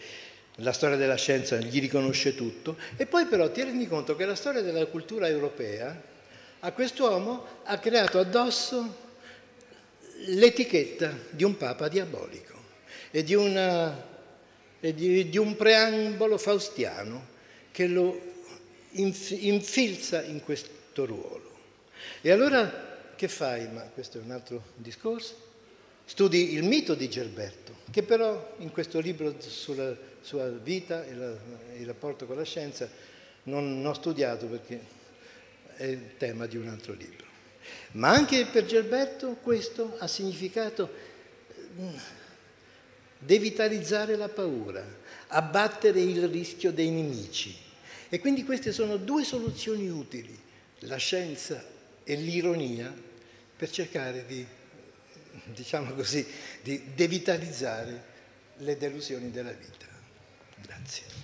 la 0.59 0.71
storia 0.73 0.97
della 0.97 1.17
scienza 1.17 1.57
gli 1.57 1.81
riconosce 1.81 2.37
tutto 2.37 2.77
e 2.97 3.05
poi 3.05 3.27
però 3.27 3.51
ti 3.51 3.65
rendi 3.65 3.89
conto 3.89 4.15
che 4.15 4.25
la 4.25 4.37
storia 4.37 4.61
della 4.61 4.87
cultura 4.87 5.27
europea 5.27 6.01
a 6.61 6.71
quest'uomo 6.71 7.45
ha 7.65 7.79
creato 7.79 8.21
addosso 8.21 9.09
l'etichetta 10.27 11.13
di 11.31 11.43
un 11.43 11.57
papa 11.57 11.89
diabolico 11.89 12.55
e 13.11 13.25
di, 13.25 13.35
una, 13.35 14.07
e 14.79 14.95
di, 14.95 15.29
di 15.29 15.37
un 15.37 15.57
preambolo 15.57 16.39
faustiano 16.39 17.30
che 17.71 17.87
lo 17.87 18.21
infilza 18.93 20.23
in 20.23 20.43
questo 20.43 21.05
ruolo. 21.07 21.51
E 22.21 22.31
allora 22.31 22.89
che 23.17 23.29
fai? 23.29 23.69
Ma 23.69 23.83
questo 23.83 24.19
è 24.19 24.23
un 24.23 24.31
altro 24.31 24.63
discorso. 24.77 25.49
Studi 26.05 26.55
il 26.55 26.65
mito 26.65 26.95
di 26.95 27.09
Gerberto, 27.09 27.77
che 27.91 28.03
però 28.03 28.55
in 28.59 28.73
questo 28.73 28.99
libro 28.99 29.37
sulla 29.41 29.97
sua 30.21 30.49
vita 30.49 31.05
e 31.05 31.15
la, 31.15 31.33
il 31.77 31.87
rapporto 31.87 32.27
con 32.27 32.37
la 32.37 32.45
scienza 32.45 32.89
non, 33.45 33.81
non 33.81 33.87
ho 33.87 33.95
studiato 33.95 34.47
perché 34.47 34.81
è 35.77 35.85
il 35.85 36.17
tema 36.17 36.47
di 36.47 36.57
un 36.57 36.69
altro 36.69 36.95
libro. 36.95 37.27
Ma 37.93 38.11
anche 38.11 38.47
per 38.47 38.65
Gerberto 38.65 39.37
questo 39.43 39.97
ha 39.99 40.07
significato 40.07 40.91
mm, 41.79 41.97
devitalizzare 43.19 44.17
la 44.17 44.29
paura, 44.29 44.85
abbattere 45.31 46.01
il 46.01 46.29
rischio 46.29 46.73
dei 46.73 46.91
nemici. 46.91 47.57
E 48.09 48.19
quindi 48.19 48.45
queste 48.45 48.73
sono 48.73 48.97
due 48.97 49.25
soluzioni 49.25 49.89
utili, 49.89 50.37
la 50.81 50.97
scienza 50.97 51.65
e 52.03 52.15
l'ironia, 52.17 52.93
per 53.57 53.71
cercare 53.71 54.25
di, 54.27 54.45
diciamo 55.53 55.93
così, 55.95 56.27
di 56.63 56.93
devitalizzare 56.95 58.05
le 58.59 58.77
delusioni 58.77 59.31
della 59.31 59.53
vita. 59.53 59.87
Grazie. 60.63 61.20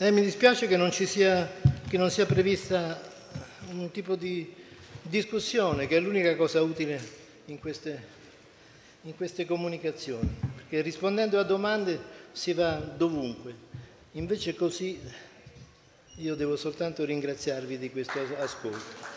Eh, 0.00 0.12
mi 0.12 0.22
dispiace 0.22 0.68
che 0.68 0.76
non, 0.76 0.92
sia, 0.92 1.50
che 1.88 1.98
non 1.98 2.08
sia 2.08 2.24
prevista 2.24 3.02
un 3.70 3.90
tipo 3.90 4.14
di 4.14 4.54
discussione, 5.02 5.88
che 5.88 5.96
è 5.96 6.00
l'unica 6.00 6.36
cosa 6.36 6.62
utile 6.62 7.02
in 7.46 7.58
queste, 7.58 8.00
in 9.02 9.16
queste 9.16 9.44
comunicazioni, 9.44 10.32
perché 10.54 10.82
rispondendo 10.82 11.40
a 11.40 11.42
domande 11.42 11.98
si 12.30 12.52
va 12.52 12.74
dovunque. 12.74 13.52
Invece 14.12 14.54
così 14.54 15.00
io 16.18 16.36
devo 16.36 16.54
soltanto 16.54 17.04
ringraziarvi 17.04 17.76
di 17.76 17.90
questo 17.90 18.20
ascolto. 18.38 18.98